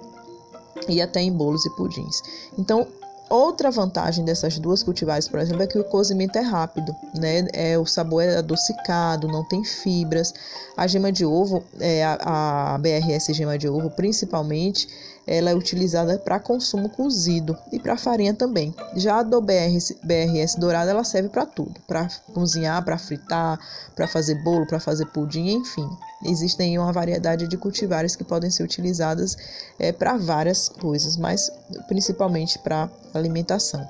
E 0.87 1.01
até 1.01 1.21
em 1.21 1.31
bolos 1.31 1.65
e 1.65 1.69
pudins. 1.71 2.21
Então, 2.57 2.85
outra 3.29 3.71
vantagem 3.71 4.25
dessas 4.25 4.59
duas 4.59 4.83
cultivares, 4.83 5.27
por 5.27 5.39
exemplo, 5.39 5.63
é 5.63 5.67
que 5.67 5.79
o 5.79 5.83
cozimento 5.85 6.37
é 6.37 6.41
rápido, 6.41 6.93
né? 7.15 7.47
É, 7.53 7.77
o 7.77 7.85
sabor 7.85 8.23
é 8.23 8.37
adocicado, 8.37 9.27
não 9.27 9.43
tem 9.43 9.63
fibras. 9.63 10.33
A 10.75 10.85
gema 10.85 11.11
de 11.11 11.25
ovo, 11.25 11.63
é, 11.79 12.03
a, 12.03 12.75
a 12.75 12.77
BRS 12.77 13.33
gema 13.33 13.57
de 13.57 13.67
ovo, 13.69 13.89
principalmente, 13.89 14.87
ela 15.27 15.49
é 15.49 15.55
utilizada 15.55 16.17
para 16.19 16.39
consumo 16.39 16.89
cozido 16.89 17.57
e 17.71 17.79
para 17.79 17.97
farinha 17.97 18.33
também. 18.33 18.73
Já 18.95 19.19
a 19.19 19.23
do 19.23 19.41
BRS, 19.41 19.95
BRS 20.03 20.55
dourada 20.57 20.91
ela 20.91 21.03
serve 21.03 21.29
para 21.29 21.45
tudo, 21.45 21.79
para 21.87 22.07
cozinhar, 22.33 22.83
para 22.83 22.97
fritar, 22.97 23.59
para 23.95 24.07
fazer 24.07 24.35
bolo, 24.43 24.67
para 24.67 24.79
fazer 24.79 25.05
pudim, 25.07 25.49
enfim. 25.49 25.89
Existem 26.23 26.77
uma 26.77 26.91
variedade 26.91 27.47
de 27.47 27.57
cultivares 27.57 28.15
que 28.15 28.23
podem 28.23 28.49
ser 28.49 28.63
utilizadas 28.63 29.37
é, 29.79 29.91
para 29.91 30.17
várias 30.17 30.69
coisas, 30.69 31.17
mas 31.17 31.51
principalmente 31.87 32.59
para 32.59 32.89
alimentação. 33.13 33.85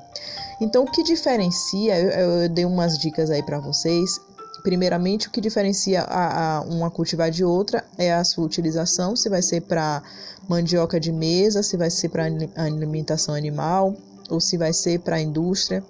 Então, 0.62 0.84
o 0.84 0.92
que 0.92 1.04
diferencia, 1.04 2.00
eu, 2.00 2.10
eu 2.44 2.50
dei 2.50 2.66
umas 2.66 2.98
dicas 2.98 3.30
aí 3.30 3.44
para 3.44 3.60
vocês, 3.60 4.20
Primeiramente, 4.66 5.28
o 5.28 5.32
que 5.32 5.40
diferencia 5.40 6.02
a, 6.02 6.58
a, 6.58 6.62
uma 6.62 6.90
cultivar 6.90 7.30
de 7.30 7.44
outra 7.44 7.86
é 8.00 8.12
a 8.12 8.24
sua 8.24 8.44
utilização, 8.44 9.16
se 9.16 9.30
vai 9.30 9.40
ser 9.40 9.62
para 9.62 10.02
mandioca 10.50 11.00
de 11.00 11.12
mesa, 11.12 11.62
se 11.62 11.78
vai 11.78 11.92
ser 11.92 12.10
para 12.10 12.26
alimentação 12.56 13.36
animal 13.36 13.96
ou 14.28 14.42
se 14.42 14.58
vai 14.58 14.74
ser 14.74 15.02
para 15.02 15.18
a 15.18 15.22
indústria. 15.22 15.84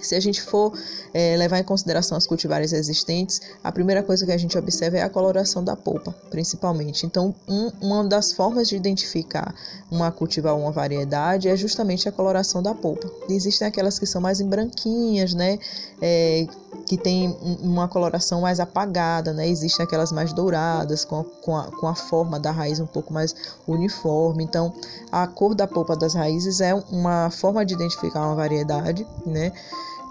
Se 0.00 0.14
a 0.14 0.20
gente 0.20 0.42
for 0.42 0.72
é, 1.14 1.36
levar 1.36 1.58
em 1.58 1.64
consideração 1.64 2.18
as 2.18 2.26
cultivares 2.26 2.72
existentes, 2.72 3.40
a 3.64 3.72
primeira 3.72 4.02
coisa 4.02 4.26
que 4.26 4.32
a 4.32 4.36
gente 4.36 4.56
observa 4.56 4.98
é 4.98 5.02
a 5.02 5.08
coloração 5.08 5.64
da 5.64 5.74
polpa, 5.74 6.14
principalmente. 6.30 7.06
Então, 7.06 7.34
um, 7.48 7.70
uma 7.80 8.04
das 8.04 8.32
formas 8.32 8.68
de 8.68 8.76
identificar 8.76 9.54
uma 9.90 10.12
cultivar 10.12 10.56
uma 10.56 10.70
variedade 10.70 11.48
é 11.48 11.56
justamente 11.56 12.08
a 12.08 12.12
coloração 12.12 12.62
da 12.62 12.74
polpa. 12.74 13.10
Existem 13.28 13.66
aquelas 13.66 13.98
que 13.98 14.06
são 14.06 14.20
mais 14.20 14.40
em 14.40 14.48
branquinhas, 14.48 15.32
né? 15.32 15.58
É, 16.00 16.46
que 16.86 16.96
tem 16.96 17.36
uma 17.62 17.88
coloração 17.88 18.42
mais 18.42 18.60
apagada, 18.60 19.32
né? 19.32 19.48
Existem 19.48 19.84
aquelas 19.84 20.12
mais 20.12 20.32
douradas, 20.32 21.04
com 21.04 21.20
a, 21.20 21.24
com, 21.24 21.56
a, 21.56 21.64
com 21.64 21.88
a 21.88 21.94
forma 21.94 22.38
da 22.38 22.52
raiz 22.52 22.78
um 22.78 22.86
pouco 22.86 23.12
mais 23.12 23.34
uniforme. 23.66 24.44
Então, 24.44 24.72
a 25.10 25.26
cor 25.26 25.54
da 25.54 25.66
polpa 25.66 25.96
das 25.96 26.14
raízes 26.14 26.60
é 26.60 26.74
uma 26.74 27.30
forma 27.30 27.64
de 27.64 27.74
identificar 27.74 28.26
uma 28.26 28.36
variedade, 28.36 29.06
né? 29.24 29.52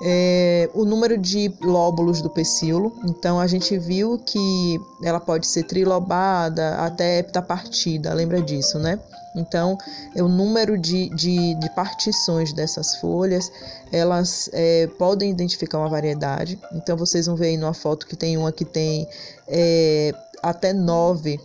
É, 0.01 0.69
o 0.73 0.85
número 0.85 1.17
de 1.17 1.51
lóbulos 1.61 2.21
do 2.21 2.29
pecíolo. 2.29 2.93
Então 3.05 3.39
a 3.39 3.47
gente 3.47 3.77
viu 3.77 4.17
que 4.19 4.79
ela 5.03 5.19
pode 5.19 5.47
ser 5.47 5.63
trilobada 5.63 6.75
até 6.75 7.19
heptapartida, 7.19 8.13
lembra 8.13 8.41
disso, 8.41 8.79
né? 8.79 8.99
Então, 9.35 9.77
é 10.15 10.23
o 10.23 10.29
número 10.29 10.77
de, 10.77 11.09
de, 11.09 11.55
de 11.55 11.69
partições 11.71 12.53
dessas 12.53 12.95
folhas, 12.95 13.51
elas 13.91 14.49
é, 14.53 14.87
podem 14.97 15.29
identificar 15.29 15.77
uma 15.77 15.89
variedade. 15.89 16.57
Então, 16.71 16.95
vocês 16.95 17.25
vão 17.25 17.35
ver 17.35 17.47
aí 17.47 17.57
numa 17.57 17.73
foto 17.73 18.07
que 18.07 18.15
tem 18.15 18.37
uma 18.37 18.51
que 18.51 18.63
tem 18.63 19.05
é, 19.45 20.15
até 20.41 20.71
nove 20.71 21.37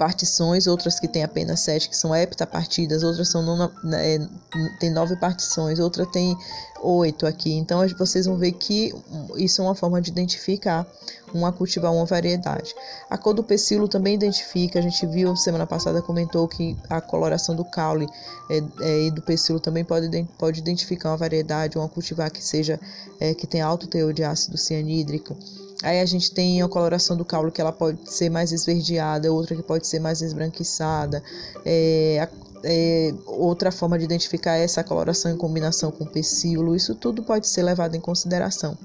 partições, 0.00 0.66
outras 0.66 0.98
que 0.98 1.06
têm 1.06 1.22
apenas 1.22 1.60
sete, 1.60 1.90
que 1.90 1.94
são 1.94 2.16
heptapartidas, 2.16 3.02
outras 3.02 3.28
são 3.28 3.42
nona, 3.42 3.70
né, 3.84 4.26
tem 4.80 4.88
nove 4.88 5.14
partições, 5.14 5.78
outra 5.78 6.06
tem 6.06 6.34
oito 6.80 7.26
aqui. 7.26 7.52
Então 7.52 7.86
vocês 7.98 8.24
vão 8.24 8.38
ver 8.38 8.52
que 8.52 8.94
isso 9.36 9.60
é 9.60 9.64
uma 9.66 9.74
forma 9.74 10.00
de 10.00 10.10
identificar 10.10 10.86
uma 11.34 11.52
cultivar 11.52 11.92
uma 11.92 12.06
variedade. 12.06 12.74
A 13.10 13.18
cor 13.18 13.34
do 13.34 13.44
pecíolo 13.44 13.86
também 13.88 14.14
identifica, 14.14 14.78
a 14.78 14.82
gente 14.82 15.06
viu 15.06 15.36
semana 15.36 15.66
passada 15.66 16.00
comentou 16.00 16.48
que 16.48 16.74
a 16.88 17.02
coloração 17.02 17.54
do 17.54 17.66
caule 17.66 18.08
é, 18.48 18.62
é, 18.80 19.02
e 19.02 19.10
do 19.10 19.20
pecíolo 19.20 19.60
também 19.60 19.84
pode, 19.84 20.08
pode 20.38 20.60
identificar 20.60 21.10
uma 21.10 21.18
variedade, 21.18 21.76
uma 21.76 21.90
cultivar 21.90 22.30
que 22.30 22.42
seja 22.42 22.80
é, 23.20 23.34
que 23.34 23.46
tenha 23.46 23.66
alto 23.66 23.86
teor 23.86 24.14
de 24.14 24.24
ácido 24.24 24.56
cianídrico. 24.56 25.36
Aí 25.82 26.00
a 26.00 26.06
gente 26.06 26.30
tem 26.30 26.60
a 26.60 26.68
coloração 26.68 27.16
do 27.16 27.24
caule 27.24 27.50
que 27.50 27.60
ela 27.60 27.72
pode 27.72 28.10
ser 28.10 28.28
mais 28.28 28.52
esverdeada, 28.52 29.32
outra 29.32 29.56
que 29.56 29.62
pode 29.62 29.86
ser 29.86 29.98
mais 29.98 30.20
esbranquiçada. 30.20 31.22
É, 31.64 32.28
é, 32.62 33.14
outra 33.26 33.70
forma 33.72 33.98
de 33.98 34.04
identificar 34.04 34.56
essa 34.56 34.82
coloração 34.84 35.30
em 35.30 35.36
combinação 35.36 35.90
com 35.90 36.04
pecíolo, 36.04 36.74
isso 36.76 36.94
tudo 36.94 37.22
pode 37.22 37.46
ser 37.46 37.62
levado 37.62 37.94
em 37.94 38.00
consideração. 38.00 38.76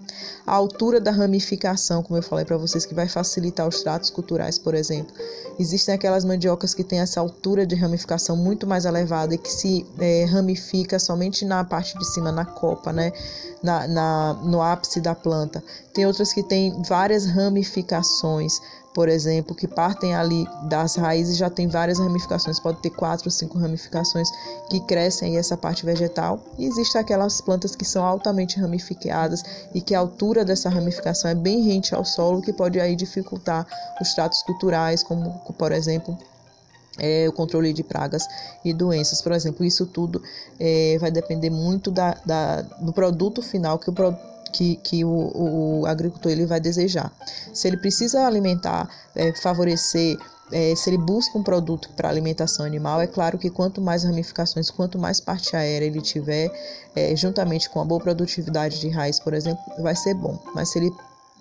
A 0.45 0.53
altura 0.53 0.99
da 1.01 1.11
ramificação, 1.11 2.03
como 2.03 2.17
eu 2.17 2.23
falei 2.23 2.45
para 2.45 2.57
vocês, 2.57 2.85
que 2.85 2.93
vai 2.93 3.07
facilitar 3.07 3.67
os 3.67 3.81
tratos 3.81 4.09
culturais, 4.09 4.57
por 4.57 4.75
exemplo. 4.75 5.13
Existem 5.59 5.95
aquelas 5.95 6.23
mandiocas 6.25 6.73
que 6.73 6.83
têm 6.83 6.99
essa 6.99 7.19
altura 7.19 7.65
de 7.65 7.75
ramificação 7.75 8.35
muito 8.35 8.67
mais 8.67 8.85
elevada 8.85 9.35
e 9.35 9.37
que 9.37 9.51
se 9.51 9.85
é, 9.99 10.25
ramifica 10.25 10.99
somente 10.99 11.45
na 11.45 11.63
parte 11.63 11.97
de 11.97 12.05
cima, 12.05 12.31
na 12.31 12.45
copa, 12.45 12.93
né? 12.93 13.11
Na, 13.63 13.87
na, 13.87 14.33
no 14.43 14.61
ápice 14.61 15.01
da 15.01 15.15
planta. 15.15 15.63
Tem 15.93 16.05
outras 16.05 16.31
que 16.33 16.43
têm 16.43 16.83
várias 16.83 17.25
ramificações, 17.25 18.59
por 18.95 19.09
exemplo, 19.09 19.53
que 19.53 19.67
partem 19.67 20.15
ali 20.15 20.47
das 20.69 20.95
raízes 20.95 21.35
já 21.35 21.49
tem 21.49 21.67
várias 21.67 21.99
ramificações, 21.99 22.61
pode 22.61 22.81
ter 22.81 22.91
quatro 22.91 23.27
ou 23.27 23.31
cinco 23.31 23.59
ramificações 23.59 24.29
que 24.69 24.79
crescem 24.79 25.31
aí 25.31 25.37
essa 25.37 25.57
parte 25.57 25.85
vegetal. 25.85 26.39
E 26.57 26.65
existem 26.65 27.01
aquelas 27.01 27.41
plantas 27.41 27.75
que 27.75 27.83
são 27.83 28.05
altamente 28.05 28.57
ramificadas 28.57 29.43
e 29.73 29.81
que 29.81 29.93
a 29.93 29.99
altura 29.99 30.45
dessa 30.45 30.69
ramificação 30.69 31.29
é 31.29 31.35
bem 31.35 31.61
rente 31.61 31.93
ao 31.93 32.05
solo, 32.05 32.41
que 32.41 32.53
pode 32.53 32.79
aí 32.79 32.95
dificultar 32.95 33.67
os 33.99 34.13
tratos 34.13 34.41
culturais, 34.43 35.03
como 35.03 35.29
por 35.57 35.73
exemplo 35.73 36.17
é, 36.97 37.27
o 37.27 37.33
controle 37.33 37.73
de 37.73 37.83
pragas 37.83 38.25
e 38.63 38.73
doenças, 38.73 39.21
por 39.21 39.33
exemplo, 39.33 39.65
isso 39.65 39.85
tudo 39.85 40.23
é, 40.57 40.97
vai 41.01 41.11
depender 41.11 41.49
muito 41.49 41.91
da, 41.91 42.15
da, 42.25 42.61
do 42.61 42.93
produto 42.93 43.41
final 43.41 43.77
que 43.77 43.89
o 43.89 43.93
que, 44.51 44.77
que 44.77 45.03
o, 45.03 45.81
o 45.81 45.85
agricultor 45.85 46.31
ele 46.31 46.45
vai 46.45 46.59
desejar. 46.59 47.11
Se 47.53 47.67
ele 47.67 47.77
precisa 47.77 48.25
alimentar, 48.25 48.89
é, 49.15 49.33
favorecer 49.33 50.17
é, 50.51 50.75
se 50.75 50.89
ele 50.89 50.97
busca 50.97 51.37
um 51.37 51.43
produto 51.43 51.89
para 51.95 52.07
alimentação 52.07 52.65
animal, 52.65 53.01
é 53.01 53.07
claro 53.07 53.37
que 53.37 53.49
quanto 53.49 53.81
mais 53.81 54.03
ramificações, 54.03 54.69
quanto 54.69 54.99
mais 54.99 55.19
parte 55.19 55.55
aérea 55.55 55.85
ele 55.85 56.01
tiver, 56.01 56.51
é, 56.95 57.15
juntamente 57.15 57.69
com 57.69 57.81
a 57.81 57.85
boa 57.85 57.99
produtividade 57.99 58.79
de 58.79 58.89
raiz, 58.89 59.19
por 59.19 59.33
exemplo, 59.33 59.63
vai 59.79 59.95
ser 59.95 60.13
bom. 60.13 60.39
Mas 60.53 60.69
se 60.69 60.79
ele 60.79 60.91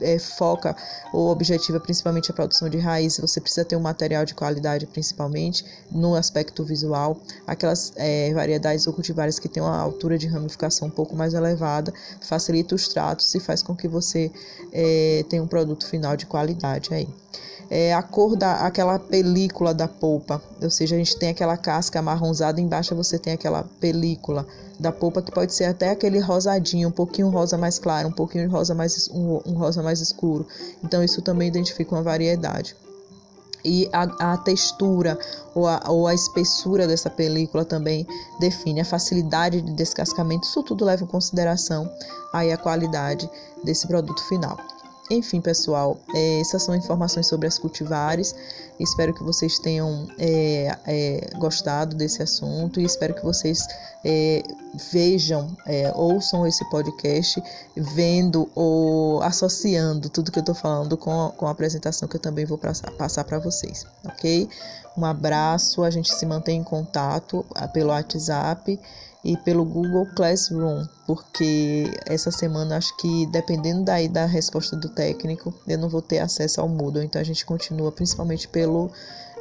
é, 0.01 0.19
foca 0.19 0.77
ou 1.13 1.29
objetiva 1.29 1.79
principalmente 1.79 2.31
a 2.31 2.35
produção 2.35 2.69
de 2.69 2.79
raiz, 2.79 3.19
você 3.19 3.41
precisa 3.41 3.65
ter 3.65 3.77
um 3.77 3.81
material 3.81 4.25
de 4.25 4.35
qualidade, 4.35 4.87
principalmente 4.87 5.65
no 5.91 6.15
aspecto 6.15 6.65
visual. 6.65 7.21
Aquelas 7.47 7.93
é, 7.97 8.33
variedades 8.33 8.87
ou 8.87 8.93
cultivares 8.93 9.39
que 9.39 9.49
têm 9.49 9.63
uma 9.63 9.79
altura 9.79 10.19
de 10.19 10.27
ramificação 10.27 10.89
um 10.89 10.91
pouco 10.91 11.15
mais 11.15 11.35
elevada, 11.35 11.93
facilita 12.21 12.75
os 12.75 12.89
tratos 12.89 13.35
e 13.35 13.41
faz 13.41 13.63
com 13.63 13.75
que 13.75 13.89
você 13.89 14.31
é, 14.73 15.25
tenha 15.29 15.43
um 15.43 15.49
produto 15.49 15.87
final 15.87 16.17
de 16.17 16.27
qualidade 16.27 16.93
aí 16.93 17.09
é, 17.71 17.95
a 17.95 18.03
cor 18.03 18.37
da 18.37 18.67
aquela 18.67 18.99
película 18.99 19.75
da 19.75 19.89
polpa, 19.89 20.43
ou 20.63 20.71
seja, 20.71 20.95
a 20.95 20.99
gente 20.99 21.17
tem 21.17 21.31
aquela 21.31 21.57
casca 21.57 21.99
amarronzada, 21.99 22.61
embaixo 22.61 22.95
você 22.95 23.19
tem 23.19 23.33
aquela 23.33 23.65
película 23.81 24.47
da 24.79 24.93
polpa 24.93 25.23
que 25.23 25.33
pode 25.33 25.55
ser 25.55 25.65
até 25.65 25.91
aquele 25.91 26.19
rosadinho, 26.19 26.89
um 26.89 26.93
pouquinho 26.93 27.29
rosa 27.29 27.57
mais 27.57 27.79
claro, 27.79 28.09
um 28.09 28.13
pouquinho 28.13 28.51
rosa 28.51 28.75
mais 28.75 29.09
um, 29.09 29.41
um 29.47 29.55
rosa 29.55 29.83
mais 29.83 30.01
escuro. 30.01 30.47
Então 30.83 31.03
isso 31.03 31.23
também 31.23 31.49
identifica 31.49 31.95
uma 31.95 32.03
variedade 32.03 32.77
e 33.65 33.89
a, 33.93 34.33
a 34.35 34.37
textura 34.37 35.19
ou 35.55 35.67
a, 35.67 35.83
ou 35.89 36.07
a, 36.07 36.15
espessura 36.15 36.87
dessa 36.87 37.09
película 37.09 37.65
também 37.65 38.07
define 38.39 38.83
a 38.83 38.85
facilidade 38.85 39.63
de 39.63 39.73
descascamento. 39.73 40.47
Isso 40.47 40.63
tudo 40.63 40.85
leva 40.85 41.05
em 41.05 41.07
consideração 41.07 41.91
aí 42.33 42.53
a 42.53 42.59
qualidade 42.59 43.29
desse 43.65 43.87
produto 43.87 44.23
final. 44.29 44.59
Enfim, 45.11 45.41
pessoal, 45.41 45.99
é, 46.15 46.41
essas 46.41 46.63
são 46.63 46.75
informações 46.75 47.27
sobre 47.27 47.47
as 47.47 47.59
cultivares. 47.59 48.35
Espero 48.81 49.13
que 49.13 49.23
vocês 49.23 49.59
tenham 49.59 50.09
é, 50.19 50.79
é, 50.87 51.31
gostado 51.37 51.95
desse 51.95 52.23
assunto 52.23 52.81
e 52.81 52.85
espero 52.85 53.13
que 53.15 53.23
vocês 53.23 53.67
é, 54.03 54.43
vejam, 54.91 55.55
é, 55.67 55.93
ouçam 55.95 56.47
esse 56.47 56.65
podcast, 56.71 57.43
vendo 57.77 58.49
ou 58.55 59.23
associando 59.23 60.09
tudo 60.09 60.33
que 60.33 60.39
eu 60.39 60.43
estou 60.43 60.55
falando 60.55 60.97
com, 60.97 61.33
com 61.37 61.47
a 61.47 61.51
apresentação 61.51 62.09
que 62.09 62.17
eu 62.17 62.21
também 62.21 62.47
vou 62.47 62.59
passar 62.59 63.25
para 63.25 63.39
vocês, 63.39 63.87
ok? 64.07 64.49
Um 64.97 65.05
abraço, 65.05 65.83
a 65.83 65.91
gente 65.91 66.13
se 66.15 66.25
mantém 66.25 66.61
em 66.61 66.65
contato 66.65 67.45
ah, 67.55 67.69
pelo 67.69 67.91
WhatsApp 67.91 68.81
e 69.25 69.37
pelo 69.39 69.65
Google 69.65 70.07
Classroom, 70.15 70.87
porque 71.07 71.91
essa 72.05 72.31
semana 72.31 72.77
acho 72.77 72.95
que 72.99 73.27
dependendo 73.27 73.83
daí 73.83 74.07
da 74.07 74.27
resposta 74.27 74.77
do 74.77 74.89
técnico, 74.91 75.53
eu 75.67 75.79
não 75.79 75.89
vou 75.89 76.03
ter 76.03 76.19
acesso 76.19 76.61
ao 76.61 76.69
Moodle, 76.69 77.03
então 77.03 77.21
a 77.21 77.25
gente 77.25 77.47
continua 77.47 77.91
principalmente 77.91 78.47
pelo 78.47 78.91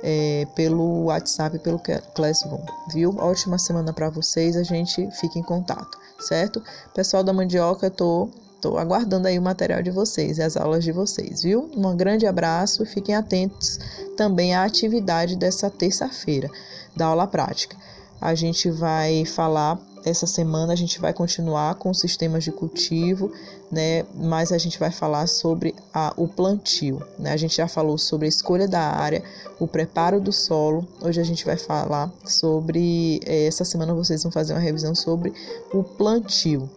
é, 0.02 0.46
pelo 0.54 1.06
WhatsApp, 1.06 1.58
pelo 1.60 1.82
Classroom, 2.14 2.60
viu? 2.92 3.16
Ótima 3.18 3.58
semana 3.58 3.94
para 3.94 4.10
vocês, 4.10 4.58
a 4.58 4.64
gente 4.64 5.10
fica 5.12 5.40
em 5.40 5.44
contato, 5.44 5.98
certo? 6.20 6.62
Pessoal 6.94 7.24
da 7.24 7.32
Mandioca, 7.32 7.88
eu 7.88 7.92
tô, 7.92 8.30
tô 8.62 8.78
aguardando 8.78 9.30
aí 9.30 9.40
o 9.40 9.42
material 9.42 9.82
de 9.82 9.92
vocês 9.92 10.38
e 10.38 10.44
as 10.44 10.58
aulas 10.58 10.84
de 10.84 10.92
vocês, 10.92 11.44
viu? 11.44 11.72
Um 11.74 11.96
grande 11.96 12.28
abraço 12.28 12.84
e 12.84 12.86
fiquem 12.86 13.16
atentos 13.16 13.80
também 14.18 14.54
à 14.54 14.66
atividade 14.66 15.38
dessa 15.38 15.70
terça-feira 15.70 16.50
da 16.96 17.06
aula 17.06 17.26
prática. 17.26 17.78
A 18.24 18.36
gente 18.36 18.72
vai 18.72 19.26
falar 19.26 19.78
essa 20.06 20.26
semana 20.26 20.72
a 20.72 20.76
gente 20.78 21.00
vai 21.00 21.14
continuar 21.14 21.76
com 21.76 21.94
sistemas 21.94 22.46
de 22.46 22.54
cultivo, 22.54 23.30
né? 23.70 24.06
Mas 24.16 24.54
a 24.54 24.58
gente 24.58 24.80
vai 24.80 24.92
falar 24.92 25.28
sobre 25.28 25.76
a, 25.94 26.14
o 26.16 26.26
plantio, 26.26 27.02
né? 27.20 27.34
A 27.34 27.38
gente 27.38 27.58
já 27.58 27.68
falou 27.68 27.98
sobre 27.98 28.26
a 28.26 28.30
escolha 28.30 28.66
da 28.66 28.80
área, 28.80 29.22
o 29.60 29.68
preparo 29.68 30.22
do 30.22 30.32
solo. 30.32 30.88
Hoje 31.02 31.20
a 31.20 31.24
gente 31.24 31.44
vai 31.44 31.58
falar 31.58 32.10
sobre 32.26 33.20
eh, 33.26 33.46
essa 33.46 33.66
semana 33.66 33.94
vocês 33.94 34.24
vão 34.24 34.32
fazer 34.32 34.54
uma 34.54 34.60
revisão 34.62 34.96
sobre 34.96 35.34
o 35.74 35.84
plantio, 35.84 36.70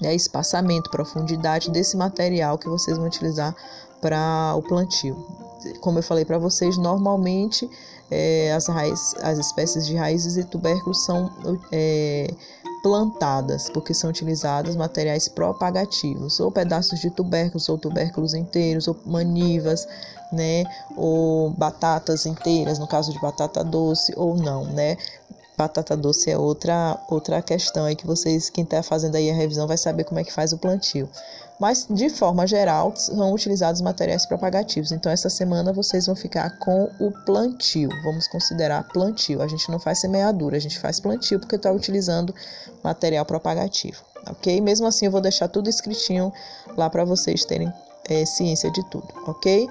né? 0.00 0.14
Espaçamento, 0.16 0.90
profundidade 0.90 1.70
desse 1.70 1.96
material 1.96 2.58
que 2.58 2.68
vocês 2.68 2.96
vão 2.96 3.06
utilizar 3.06 3.54
para 4.00 4.52
o 4.56 4.62
plantio. 4.62 5.16
Como 5.80 5.98
eu 5.98 6.02
falei 6.02 6.24
para 6.24 6.38
vocês, 6.38 6.76
normalmente 6.76 7.70
é, 8.10 8.52
as, 8.52 8.66
raiz, 8.66 9.14
as 9.22 9.38
espécies 9.38 9.86
de 9.86 9.94
raízes 9.96 10.36
e 10.36 10.44
tubérculos 10.44 11.04
são 11.04 11.30
é, 11.72 12.28
plantadas, 12.82 13.68
porque 13.68 13.92
são 13.92 14.10
utilizados 14.10 14.76
materiais 14.76 15.28
propagativos, 15.28 16.38
ou 16.38 16.50
pedaços 16.52 17.00
de 17.00 17.10
tubérculos, 17.10 17.68
ou 17.68 17.76
tubérculos 17.76 18.32
inteiros, 18.34 18.86
ou 18.86 18.96
manivas, 19.04 19.88
né, 20.32 20.64
ou 20.96 21.50
batatas 21.50 22.26
inteiras, 22.26 22.78
no 22.78 22.86
caso 22.86 23.12
de 23.12 23.20
batata 23.20 23.64
doce, 23.64 24.12
ou 24.16 24.36
não, 24.36 24.64
né. 24.64 24.96
Batata 25.58 25.96
doce 25.96 26.30
é 26.30 26.36
outra 26.36 27.02
outra 27.08 27.40
questão 27.40 27.86
aí 27.86 27.96
que 27.96 28.06
vocês, 28.06 28.50
quem 28.50 28.62
está 28.62 28.82
fazendo 28.82 29.16
aí 29.16 29.30
a 29.30 29.34
revisão, 29.34 29.66
vai 29.66 29.78
saber 29.78 30.04
como 30.04 30.20
é 30.20 30.24
que 30.24 30.32
faz 30.32 30.52
o 30.52 30.58
plantio 30.58 31.08
mas 31.58 31.86
de 31.88 32.08
forma 32.10 32.46
geral 32.46 32.92
são 32.96 33.32
utilizados 33.32 33.80
materiais 33.80 34.26
propagativos. 34.26 34.92
Então 34.92 35.10
essa 35.10 35.30
semana 35.30 35.72
vocês 35.72 36.06
vão 36.06 36.14
ficar 36.14 36.58
com 36.58 36.90
o 37.00 37.10
plantio. 37.24 37.88
Vamos 38.04 38.28
considerar 38.28 38.86
plantio. 38.88 39.42
A 39.42 39.48
gente 39.48 39.70
não 39.70 39.78
faz 39.78 40.00
semeadura, 40.00 40.56
a 40.56 40.60
gente 40.60 40.78
faz 40.78 41.00
plantio 41.00 41.40
porque 41.40 41.56
está 41.56 41.70
utilizando 41.70 42.34
material 42.82 43.24
propagativo, 43.24 44.02
ok? 44.28 44.60
Mesmo 44.60 44.86
assim 44.86 45.06
eu 45.06 45.12
vou 45.12 45.20
deixar 45.20 45.48
tudo 45.48 45.68
escritinho 45.68 46.32
lá 46.76 46.90
para 46.90 47.04
vocês 47.04 47.44
terem 47.44 47.72
é, 48.08 48.24
ciência 48.24 48.70
de 48.70 48.84
tudo, 48.90 49.08
ok? 49.26 49.68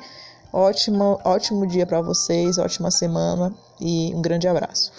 Ótimo, 0.51 1.19
ótimo 1.23 1.67
dia 1.67 1.85
para 1.85 2.01
vocês, 2.01 2.57
ótima 2.57 2.89
semana 2.89 3.53
e 3.79 4.13
um 4.15 4.21
grande 4.21 4.47
abraço. 4.47 4.91